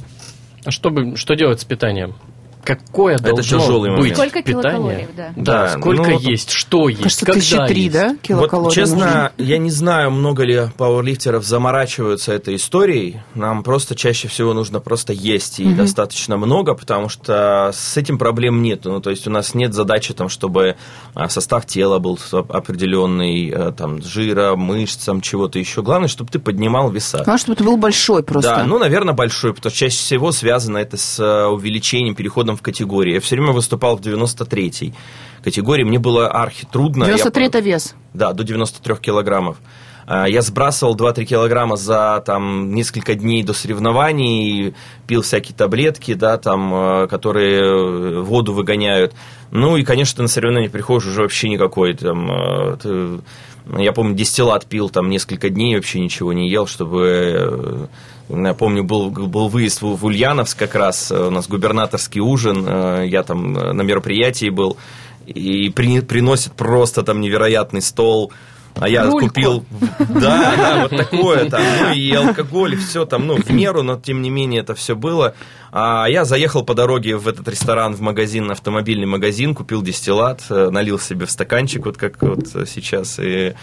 А 0.63 0.71
что, 0.71 1.15
что 1.15 1.35
делать 1.35 1.61
с 1.61 1.65
питанием? 1.65 2.15
Какое 2.63 3.15
Это 3.15 3.23
должно 3.33 3.59
тяжелый 3.59 3.89
быть 3.91 3.97
момент. 3.99 4.17
Сколько 4.17 4.41
питание? 4.43 4.61
килокалорий, 4.71 5.07
да. 5.17 5.33
Да, 5.35 5.43
Да, 5.67 5.69
сколько 5.79 6.09
ну, 6.11 6.19
есть, 6.19 6.51
что 6.51 6.89
есть, 6.89 7.01
Кажется, 7.01 7.25
когда 7.25 7.39
тысячи 7.41 7.57
три, 7.67 7.81
есть. 7.83 7.93
да, 7.93 8.15
килокалорий? 8.21 8.65
Вот, 8.65 8.73
честно, 8.73 8.95
нужно? 8.97 9.31
я 9.37 9.57
не 9.57 9.71
знаю, 9.71 10.11
много 10.11 10.43
ли 10.43 10.67
пауэрлифтеров 10.77 11.43
заморачиваются 11.43 12.33
этой 12.33 12.55
историей. 12.55 13.17
Нам 13.35 13.63
просто 13.63 13.95
чаще 13.95 14.27
всего 14.27 14.53
нужно 14.53 14.79
просто 14.79 15.13
есть, 15.13 15.59
и 15.59 15.73
достаточно 15.73 16.37
много, 16.37 16.75
потому 16.75 17.09
что 17.09 17.71
с 17.73 17.97
этим 17.97 18.17
проблем 18.17 18.61
нет. 18.61 18.85
Ну, 18.85 18.99
то 19.01 19.09
есть 19.09 19.27
у 19.27 19.31
нас 19.31 19.53
нет 19.55 19.73
задачи, 19.73 20.13
там, 20.13 20.29
чтобы 20.29 20.75
а, 21.13 21.29
состав 21.29 21.65
тела 21.65 21.99
был 21.99 22.17
с- 22.17 22.33
определенный, 22.81 23.49
э, 23.49 23.71
там, 23.71 24.01
жира, 24.01 24.55
мышц, 24.55 25.05
там, 25.05 25.21
чего-то 25.21 25.59
еще. 25.59 25.81
Главное, 25.81 26.07
чтобы 26.07 26.31
ты 26.31 26.39
поднимал 26.39 26.89
веса. 26.89 27.17
Главное, 27.17 27.37
чтобы 27.37 27.55
ты 27.55 27.63
был 27.63 27.77
большой 27.77 28.23
просто. 28.23 28.55
Да, 28.57 28.63
ну, 28.65 28.79
наверное, 28.79 29.13
большой, 29.13 29.53
потому 29.53 29.71
что 29.71 29.79
чаще 29.79 29.97
всего 29.97 30.31
связано 30.31 30.77
это 30.77 30.97
с 30.97 31.19
э, 31.19 31.45
увеличением, 31.47 32.15
переходом 32.15 32.50
в 32.57 32.61
категории. 32.61 33.13
Я 33.13 33.19
все 33.19 33.35
время 33.35 33.51
выступал 33.51 33.97
в 33.97 34.01
93-й 34.01 34.93
категории, 35.43 35.83
мне 35.83 35.99
было 35.99 36.29
архи 36.29 36.67
трудно. 36.71 37.03
Я 37.03 37.11
93 37.11 37.45
это 37.45 37.59
вес. 37.59 37.95
да, 38.13 38.33
до 38.33 38.43
93 38.43 38.95
килограммов. 38.97 39.57
А, 40.07 40.25
Я 40.27 40.41
сбрасывал 40.41 40.95
2-3 40.95 41.25
килограмма 41.25 41.75
за 41.77 42.21
там, 42.25 42.73
несколько 42.73 43.15
дней 43.15 43.43
до 43.43 43.53
соревнований, 43.53 44.73
пил 45.07 45.21
всякие 45.21 45.55
таблетки, 45.55 46.13
да, 46.13 46.37
там, 46.37 46.73
э, 46.73 47.07
которые 47.07 47.61
э, 47.61 48.19
воду 48.21 48.53
выгоняют. 48.53 49.13
Ну 49.51 49.77
и, 49.77 49.83
конечно, 49.83 50.17
ты 50.17 50.21
на 50.23 50.27
соревнования 50.27 50.69
приходишь 50.69 51.07
уже 51.07 51.21
вообще 51.21 51.49
никакой. 51.49 51.93
Там, 51.93 52.31
э, 52.31 52.77
ты- 52.81 53.19
я 53.77 53.93
помню, 53.93 54.15
дистиллат 54.15 54.65
пил 54.65 54.89
там 54.89 55.09
несколько 55.09 55.49
дней, 55.49 55.75
вообще 55.75 55.99
ничего 55.99 56.33
не 56.33 56.49
ел, 56.49 56.65
чтобы... 56.67 57.07
э, 57.07 57.87
Я 58.43 58.53
помню, 58.53 58.83
был, 58.83 59.09
был 59.11 59.49
выезд 59.49 59.81
в 59.81 60.05
Ульяновск 60.05 60.57
как 60.57 60.73
раз, 60.75 61.11
э, 61.11 61.27
у 61.27 61.29
нас 61.29 61.47
губернаторский 61.47 62.21
ужин, 62.21 62.65
я 63.05 63.23
там 63.23 63.53
на 63.53 63.81
мероприятии 63.83 64.49
был, 64.49 64.77
и 65.27 65.69
при- 65.69 65.99
приносит 66.01 66.53
просто 66.53 67.03
там 67.03 67.19
невероятный 67.21 67.81
стол, 67.81 68.31
А 68.75 68.89
я 68.89 69.03
Рульку. 69.03 69.27
купил, 69.27 69.65
да, 69.99 70.55
да, 70.55 70.87
вот 70.89 70.97
такое 70.97 71.49
там, 71.49 71.61
ну 71.81 71.93
и 71.93 72.11
алкоголь, 72.13 72.77
все 72.77 73.05
там, 73.05 73.27
ну, 73.27 73.35
в 73.35 73.49
меру, 73.51 73.83
но 73.83 73.99
тем 73.99 74.21
не 74.21 74.29
менее 74.29 74.61
это 74.61 74.73
все 74.75 74.95
было. 74.95 75.35
А 75.71 76.07
я 76.07 76.25
заехал 76.25 76.63
по 76.63 76.73
дороге 76.73 77.15
в 77.17 77.27
этот 77.27 77.47
ресторан, 77.47 77.93
в 77.93 78.01
магазин, 78.01 78.49
автомобильный 78.49 79.05
магазин, 79.05 79.53
купил 79.53 79.81
дистиллат, 79.81 80.41
э, 80.49 80.69
налил 80.69 80.99
себе 80.99 81.25
в 81.25 81.31
стаканчик, 81.31 81.85
вот 81.85 81.97
как 81.97 82.21
вот 82.21 82.47
сейчас, 82.67 83.19
и, 83.19 83.53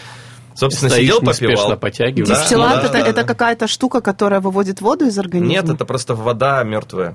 собственно, 0.54 0.90
Стоишь, 0.90 1.06
сидел, 1.06 1.20
попивал. 1.20 1.76
потягиваешь. 1.76 2.28
Да, 2.28 2.42
Дистиллат 2.42 2.74
да, 2.74 2.80
это, 2.82 2.92
да, 2.92 2.98
это 3.00 3.12
да. 3.12 3.24
какая-то 3.24 3.66
штука, 3.66 4.00
которая 4.00 4.40
выводит 4.40 4.80
воду 4.80 5.06
из 5.06 5.18
организма? 5.18 5.52
Нет, 5.52 5.68
это 5.68 5.84
просто 5.84 6.14
вода 6.14 6.62
мертвая. 6.62 7.14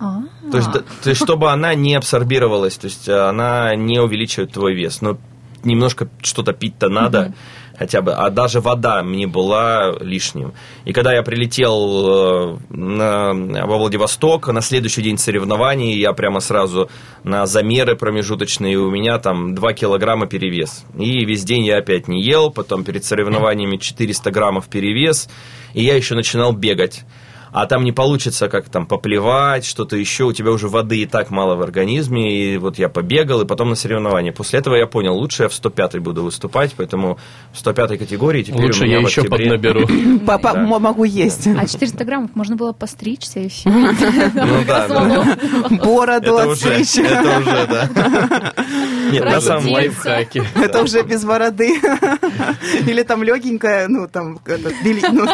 А. 0.00 0.22
То 0.50 0.56
есть, 0.56 0.72
то 0.72 1.10
есть, 1.10 1.22
чтобы 1.22 1.52
она 1.52 1.74
не 1.74 1.94
абсорбировалась, 1.94 2.76
то 2.76 2.86
есть 2.86 3.08
она 3.08 3.74
не 3.76 4.00
увеличивает 4.00 4.52
твой 4.52 4.74
вес. 4.74 5.02
Но 5.02 5.18
немножко 5.64 6.08
что-то 6.22 6.52
пить-то 6.52 6.88
надо 6.88 7.34
хотя 7.80 8.02
бы. 8.02 8.12
А 8.12 8.28
даже 8.28 8.60
вода 8.60 9.02
мне 9.02 9.26
была 9.26 9.96
лишним. 10.00 10.52
И 10.84 10.92
когда 10.92 11.14
я 11.14 11.22
прилетел 11.22 12.58
э, 12.58 12.58
на, 12.68 13.32
во 13.32 13.78
Владивосток, 13.78 14.48
на 14.48 14.60
следующий 14.60 15.00
день 15.00 15.16
соревнований, 15.16 15.98
я 15.98 16.12
прямо 16.12 16.40
сразу 16.40 16.90
на 17.24 17.46
замеры 17.46 17.96
промежуточные, 17.96 18.76
у 18.76 18.90
меня 18.90 19.18
там 19.18 19.54
2 19.54 19.72
килограмма 19.72 20.26
перевес. 20.26 20.84
И 20.98 21.24
весь 21.24 21.42
день 21.42 21.64
я 21.64 21.78
опять 21.78 22.06
не 22.06 22.22
ел, 22.22 22.50
потом 22.50 22.84
перед 22.84 23.02
соревнованиями 23.02 23.78
400 23.78 24.30
граммов 24.30 24.68
перевес, 24.68 25.30
и 25.72 25.82
я 25.82 25.96
еще 25.96 26.14
начинал 26.14 26.52
бегать 26.52 27.04
а 27.52 27.66
там 27.66 27.84
не 27.84 27.92
получится 27.92 28.48
как 28.48 28.68
там 28.68 28.86
поплевать, 28.86 29.64
что-то 29.64 29.96
еще, 29.96 30.24
у 30.24 30.32
тебя 30.32 30.50
уже 30.50 30.68
воды 30.68 30.98
и 30.98 31.06
так 31.06 31.30
мало 31.30 31.54
в 31.56 31.62
организме, 31.62 32.32
и 32.32 32.58
вот 32.58 32.78
я 32.78 32.88
побегал, 32.88 33.42
и 33.42 33.46
потом 33.46 33.70
на 33.70 33.74
соревнования. 33.74 34.32
После 34.32 34.58
этого 34.60 34.74
я 34.76 34.86
понял, 34.86 35.14
лучше 35.14 35.44
я 35.44 35.48
в 35.48 35.52
100-й 35.52 35.98
буду 36.00 36.22
выступать, 36.24 36.74
поэтому 36.76 37.18
в 37.52 37.62
105-й 37.62 37.98
категории 37.98 38.42
теперь 38.42 38.66
Лучше 38.66 38.82
у 38.82 38.86
меня 38.86 38.98
я 38.98 39.04
в 39.04 39.08
еще 39.08 39.22
октябре- 39.22 39.50
поднаберу. 39.50 39.88
Могу 40.80 41.04
есть. 41.04 41.46
А 41.46 41.66
400 41.66 42.04
граммов 42.04 42.30
можно 42.34 42.56
было 42.56 42.72
постричься 42.72 43.40
и 43.40 43.48
все. 43.48 43.70
Ну 44.50 44.64
да. 44.66 45.36
Бороду 45.82 46.36
отстричь. 46.38 46.96
это 46.98 47.38
уже, 47.38 47.66
да. 47.66 48.54
Нет, 49.12 49.24
на 49.24 49.40
самом. 49.40 49.70
Лайфхаки. 49.72 50.42
Это 50.56 50.82
уже 50.82 51.02
без 51.02 51.24
бороды. 51.24 51.80
Или 52.86 53.02
там 53.02 53.22
легенькая, 53.22 53.88
ну 53.88 54.08
там, 54.08 54.40
ну, 54.46 55.26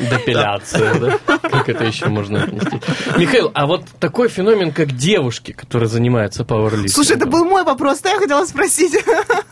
Депиляция, 0.00 0.94
да? 0.98 1.18
Как 1.38 1.68
это 1.68 1.84
еще 1.84 2.06
можно 2.06 2.42
отнести? 2.44 2.80
Михаил, 3.16 3.50
а 3.54 3.66
вот 3.66 3.84
такой 4.00 4.28
феномен, 4.28 4.72
как 4.72 4.92
девушки, 4.92 5.52
которые 5.52 5.88
занимаются 5.88 6.44
пауэрлифтингом. 6.44 6.90
Слушай, 6.90 7.16
это 7.16 7.26
был 7.26 7.44
мой 7.44 7.64
вопрос, 7.64 8.00
да, 8.00 8.12
я 8.12 8.18
хотела 8.18 8.44
спросить. 8.46 8.96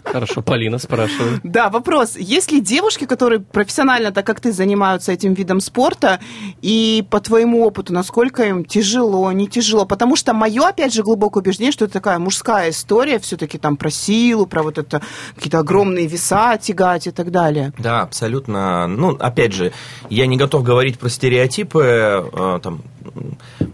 Хорошо, 0.05 0.43
Полина 0.43 0.79
спрашивает. 0.79 1.41
Да, 1.43 1.71
вопрос. 1.71 2.17
Есть 2.17 2.53
ли 2.53 2.61
девушки, 2.61 3.07
которые 3.07 3.41
профессионально, 3.41 4.13
так 4.13 4.27
как 4.27 4.41
ты, 4.41 4.53
занимаются 4.53 5.13
этим 5.13 5.35
видом 5.35 5.61
спорта, 5.61 6.21
и 6.61 7.05
по 7.11 7.21
твоему 7.21 7.65
опыту, 7.65 7.93
насколько 7.93 8.43
им 8.45 8.65
тяжело, 8.65 9.31
не 9.33 9.49
тяжело? 9.49 9.87
Потому 9.87 10.17
что 10.17 10.35
мое, 10.35 10.69
опять 10.69 10.93
же, 10.93 11.03
глубокое 11.03 11.43
убеждение, 11.43 11.73
что 11.73 11.85
это 11.87 11.95
такая 11.95 12.19
мужская 12.19 12.71
история, 12.71 13.19
все-таки 13.19 13.59
там 13.59 13.77
про 13.77 13.91
силу, 13.91 14.47
про 14.47 14.63
вот 14.63 14.79
это 14.79 15.03
какие-то 15.35 15.61
огромные 15.61 16.07
веса 16.07 16.59
тягать 16.61 17.07
и 17.07 17.11
так 17.11 17.31
далее. 17.31 17.73
Да, 17.79 18.03
абсолютно. 18.03 18.87
Ну, 18.87 19.17
опять 19.19 19.53
же, 19.53 19.73
я 20.11 20.27
не 20.27 20.32
готов 20.37 20.63
говорить 20.63 20.99
про 20.99 21.09
стереотипы, 21.09 21.83
э, 21.83 22.61
там, 22.63 22.83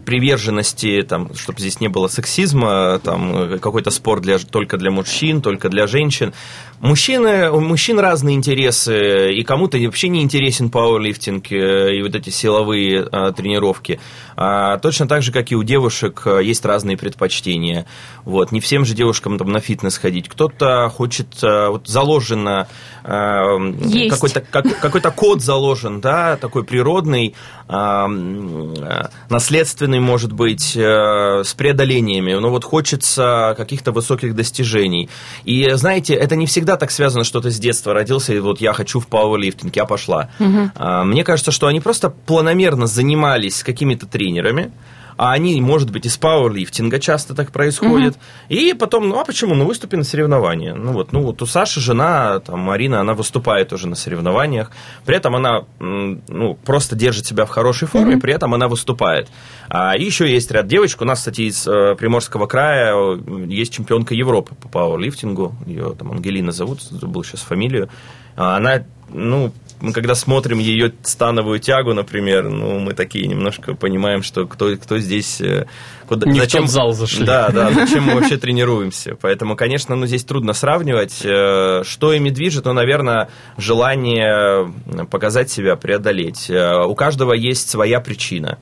приверженности, 0.05 1.01
там, 1.07 1.33
чтобы 1.35 1.59
здесь 1.59 1.79
не 1.79 1.87
было 1.87 2.07
сексизма, 2.07 2.99
там, 3.03 3.59
какой-то 3.59 3.91
спорт 3.91 4.21
для, 4.21 4.39
только 4.39 4.77
для 4.77 4.91
мужчин, 4.91 5.41
только 5.41 5.69
для 5.69 5.87
женщин. 5.87 6.33
Мужчины, 6.81 7.51
у 7.51 7.59
мужчин 7.59 7.99
разные 7.99 8.37
интересы, 8.37 9.33
и 9.33 9.43
кому-то 9.43 9.77
вообще 9.77 10.07
не 10.07 10.21
интересен 10.21 10.69
пауэрлифтинг 10.69 11.51
э, 11.51 11.97
и 11.97 12.01
вот 12.01 12.15
эти 12.15 12.29
силовые 12.29 13.05
э, 13.11 13.33
тренировки. 13.35 13.99
А, 14.37 14.77
точно 14.77 15.05
так 15.05 15.21
же, 15.21 15.33
как 15.33 15.51
и 15.51 15.55
у 15.57 15.63
девушек, 15.63 16.21
э, 16.25 16.39
есть 16.41 16.63
разные 16.63 16.95
предпочтения. 16.95 17.85
Вот. 18.23 18.53
Не 18.53 18.61
всем 18.61 18.85
же 18.85 18.93
девушкам 18.93 19.37
там, 19.37 19.51
на 19.51 19.59
фитнес 19.59 19.97
ходить. 19.97 20.29
Кто-то 20.29 20.87
хочет, 20.89 21.27
вот 21.41 21.87
заложено 21.87 22.67
Есть. 23.03 24.13
какой-то 24.13 24.41
как- 24.41 24.79
какой-то 24.79 25.11
код 25.11 25.41
заложен, 25.41 25.99
да, 25.99 26.37
такой 26.37 26.63
природный, 26.63 27.35
наследственный, 29.31 29.99
может 29.99 30.33
быть, 30.33 30.75
э, 30.75 31.43
с 31.43 31.53
преодолениями. 31.53 32.33
Но 32.33 32.49
вот 32.49 32.63
хочется 32.63 33.53
каких-то 33.57 33.91
высоких 33.91 34.35
достижений. 34.35 35.09
И 35.45 35.69
знаете, 35.73 36.13
это 36.13 36.35
не 36.35 36.45
всегда 36.45 36.77
так 36.77 36.91
связано, 36.91 37.23
что 37.23 37.41
ты 37.41 37.51
с 37.51 37.59
детства 37.59 37.93
родился, 37.93 38.33
и 38.33 38.39
вот 38.39 38.61
я 38.61 38.73
хочу 38.73 38.99
в 38.99 39.07
пауэрлифтинг, 39.07 39.75
я 39.75 39.85
пошла. 39.85 40.29
А, 40.75 41.03
Мне 41.03 41.23
кажется, 41.23 41.51
что 41.51 41.67
они 41.67 41.79
просто 41.79 42.09
планомерно 42.09 42.87
занимались 42.87 43.57
с 43.57 43.63
какими-то 43.63 44.05
тренерами, 44.05 44.71
а 45.19 45.33
они, 45.33 45.59
может 45.59 45.91
быть, 45.91 46.05
из 46.05 46.15
пауэрлифтинга 46.15 46.97
часто 46.97 47.35
так 47.35 47.51
происходит. 47.51 48.17
И 48.47 48.73
потом, 48.73 49.09
ну 49.09 49.19
а 49.19 49.25
почему? 49.25 49.53
Ну 49.53 49.65
выступи 49.65 49.97
на 49.97 50.05
соревнования. 50.05 50.73
Ну 50.73 50.93
вот, 50.93 51.11
ну 51.11 51.23
вот 51.23 51.41
у 51.41 51.45
Саши 51.45 51.81
жена, 51.81 52.39
там, 52.39 52.61
Марина, 52.61 53.01
она 53.01 53.15
выступает 53.15 53.73
уже 53.73 53.89
на 53.89 53.97
соревнованиях. 53.97 54.71
При 55.03 55.17
этом 55.17 55.35
она 55.35 55.65
ну, 55.79 56.57
просто 56.63 56.95
держит 56.95 57.25
себя 57.25 57.43
в 57.43 57.49
хорошей 57.49 57.89
форме, 57.89 58.17
при 58.17 58.33
этом 58.33 58.53
она 58.53 58.69
выступает. 58.69 59.27
А 59.67 59.97
еще 59.97 60.31
есть 60.31 60.51
ряд 60.51 60.67
девочек. 60.67 61.01
У 61.01 61.05
нас, 61.05 61.19
кстати, 61.19 61.41
из 61.41 61.67
э, 61.67 61.95
Приморского 61.95 62.47
края 62.47 62.93
э, 62.95 63.45
есть 63.49 63.73
чемпионка 63.73 64.13
Европы 64.13 64.55
по 64.55 64.69
пауэрлифтингу. 64.69 65.53
Ее 65.65 65.95
там 65.99 66.13
Ангелина 66.13 66.53
зовут, 66.53 66.81
забыл 66.81 67.25
сейчас 67.25 67.41
фамилию. 67.41 67.89
А 68.37 68.55
Она, 68.55 68.85
ну, 69.09 69.51
мы 69.81 69.93
когда 69.93 70.15
смотрим 70.15 70.59
ее 70.59 70.93
становую 71.03 71.59
тягу, 71.59 71.93
например, 71.93 72.49
ну, 72.49 72.79
мы 72.79 72.93
такие 72.93 73.27
немножко 73.27 73.75
понимаем, 73.75 74.23
что 74.23 74.45
кто, 74.45 74.75
кто 74.77 74.97
здесь... 74.99 75.39
э, 75.41 75.65
Куда, 76.07 76.29
Не 76.29 76.39
в 76.39 76.47
тот 76.47 76.69
зал 76.69 76.93
зашли. 76.93 77.25
Да, 77.25 77.49
да, 77.49 77.71
зачем 77.73 78.03
мы 78.03 78.15
вообще 78.15 78.37
тренируемся. 78.37 79.15
Поэтому, 79.21 79.55
конечно, 79.55 79.95
ну, 79.95 80.05
здесь 80.05 80.23
трудно 80.23 80.53
сравнивать. 80.53 81.21
Э, 81.23 81.83
Что 81.85 82.13
ими 82.13 82.29
движет, 82.29 82.65
ну, 82.65 82.73
наверное, 82.73 83.29
желание 83.57 84.73
показать 85.09 85.49
себя, 85.49 85.75
преодолеть. 85.75 86.49
Э, 86.49 86.83
У 86.85 86.95
каждого 86.95 87.33
есть 87.33 87.69
своя 87.69 87.99
причина 87.99 88.57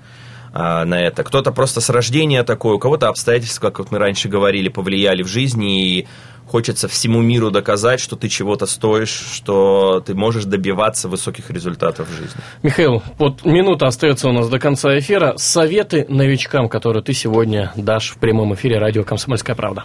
а, 0.54 0.86
на 0.86 1.02
это. 1.02 1.24
Кто-то 1.24 1.52
просто 1.52 1.82
с 1.82 1.90
рождения 1.90 2.44
такой, 2.44 2.76
у 2.76 2.80
кого-то 2.80 3.10
обстоятельства, 3.10 3.70
как 3.70 3.80
вот 3.80 3.92
мы 3.92 4.00
раньше 4.00 4.30
говорили, 4.30 4.70
повлияли 4.70 5.24
в 5.24 5.28
жизни, 5.28 6.00
и 6.00 6.08
хочется 6.48 6.88
всему 6.88 7.22
миру 7.22 7.52
доказать, 7.52 8.00
что 8.00 8.16
ты 8.16 8.30
чего-то 8.30 8.66
стоишь, 8.66 9.10
что 9.10 10.02
ты 10.06 10.16
можешь 10.16 10.46
добиваться 10.46 11.10
высоких 11.10 11.50
результатов 11.52 12.08
в 12.10 12.12
жизни. 12.14 12.40
Михаил, 12.64 13.04
вот 13.18 13.46
минута 13.46 13.88
остается 13.88 14.30
у 14.30 14.32
нас 14.32 14.50
до 14.50 14.60
конца 14.60 14.98
эфира. 14.98 15.34
Советы 15.38 16.06
новичкам, 16.08 16.70
которые 16.70 17.04
ты 17.04 17.14
сегодня 17.14 17.72
дашь 17.76 18.12
в 18.12 18.18
прямом 18.18 18.54
эфире 18.56 18.80
радио 18.80 19.04
«Комсомольская 19.04 19.56
правда». 19.56 19.84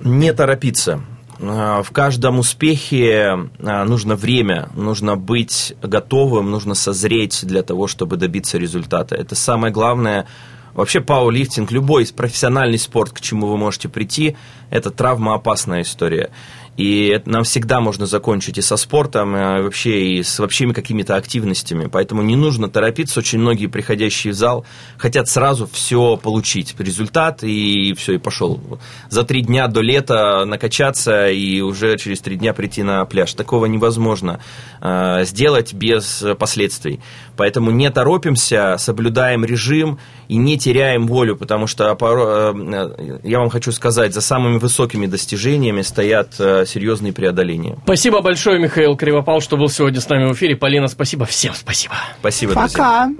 Не 0.00 0.32
торопиться. 0.32 1.00
А, 1.40 1.82
В 1.82 1.90
каждом 1.90 2.38
успехе 2.38 3.48
а, 3.60 3.84
нужно 3.84 4.16
время, 4.16 4.68
нужно 4.74 5.16
быть 5.16 5.74
готовым, 5.82 6.50
нужно 6.50 6.74
созреть 6.74 7.40
для 7.42 7.62
того, 7.62 7.86
чтобы 7.86 8.16
добиться 8.16 8.58
результата. 8.58 9.14
Это 9.14 9.34
самое 9.34 9.72
главное. 9.72 10.26
Вообще 10.74 11.00
пауэрлифтинг, 11.00 11.70
любой 11.70 12.06
профессиональный 12.14 12.78
спорт, 12.78 13.12
к 13.12 13.20
чему 13.20 13.46
вы 13.46 13.56
можете 13.56 13.88
прийти, 13.88 14.36
это 14.68 14.90
травмоопасная 14.90 15.82
история. 15.82 16.30
И 16.76 17.20
нам 17.24 17.44
всегда 17.44 17.80
можно 17.80 18.06
закончить 18.06 18.58
и 18.58 18.62
со 18.62 18.76
спортом, 18.76 19.34
и 19.34 19.62
вообще 19.62 20.16
и 20.16 20.22
с 20.22 20.38
вообще 20.38 20.72
какими-то 20.72 21.16
активностями. 21.16 21.88
Поэтому 21.90 22.22
не 22.22 22.36
нужно 22.36 22.68
торопиться. 22.68 23.20
Очень 23.20 23.38
многие 23.38 23.66
приходящие 23.66 24.32
в 24.32 24.36
зал 24.36 24.66
хотят 24.98 25.28
сразу 25.28 25.66
все 25.72 26.16
получить, 26.16 26.74
результат, 26.78 27.42
и 27.42 27.94
все, 27.94 28.14
и 28.14 28.18
пошел. 28.18 28.60
За 29.08 29.24
три 29.24 29.42
дня 29.42 29.68
до 29.68 29.80
лета 29.80 30.44
накачаться 30.44 31.28
и 31.28 31.60
уже 31.60 31.96
через 31.98 32.20
три 32.20 32.36
дня 32.36 32.52
прийти 32.52 32.82
на 32.82 33.04
пляж. 33.06 33.32
Такого 33.34 33.66
невозможно 33.66 34.40
э, 34.80 35.24
сделать 35.24 35.72
без 35.72 36.24
последствий. 36.38 37.00
Поэтому 37.36 37.70
не 37.70 37.90
торопимся, 37.90 38.76
соблюдаем 38.78 39.44
режим 39.44 39.98
и 40.28 40.36
не 40.36 40.58
теряем 40.58 41.06
волю, 41.06 41.36
потому 41.36 41.66
что 41.66 41.90
поро- 41.92 42.54
э, 42.54 43.18
я 43.22 43.38
вам 43.38 43.48
хочу 43.48 43.72
сказать, 43.72 44.12
за 44.12 44.20
самыми 44.20 44.58
высокими 44.58 45.06
достижениями 45.06 45.82
стоят 45.82 46.34
э, 46.38 46.65
серьезные 46.66 47.12
преодоления. 47.12 47.78
Спасибо 47.84 48.20
большое, 48.20 48.58
Михаил 48.58 48.96
Кривопал, 48.96 49.40
что 49.40 49.56
был 49.56 49.68
сегодня 49.68 50.00
с 50.00 50.08
нами 50.08 50.26
в 50.26 50.34
эфире. 50.34 50.56
Полина, 50.56 50.88
спасибо. 50.88 51.24
Всем 51.24 51.54
спасибо. 51.54 51.94
Спасибо, 52.20 52.54
друзья. 52.54 52.78
Пока. 52.78 53.10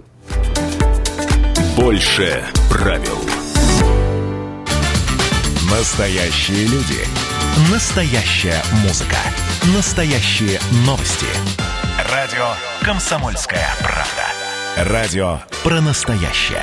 Больше 1.77 2.43
правил. 2.71 3.19
Настоящие 5.71 6.67
люди. 6.67 7.01
Настоящая 7.73 8.63
музыка. 8.83 9.17
Настоящие 9.75 10.61
новости. 10.87 11.27
Радио 12.13 12.49
«Комсомольская 12.83 13.67
правда». 13.81 14.93
Радио 14.93 15.41
про 15.65 15.81
настоящее. 15.81 16.63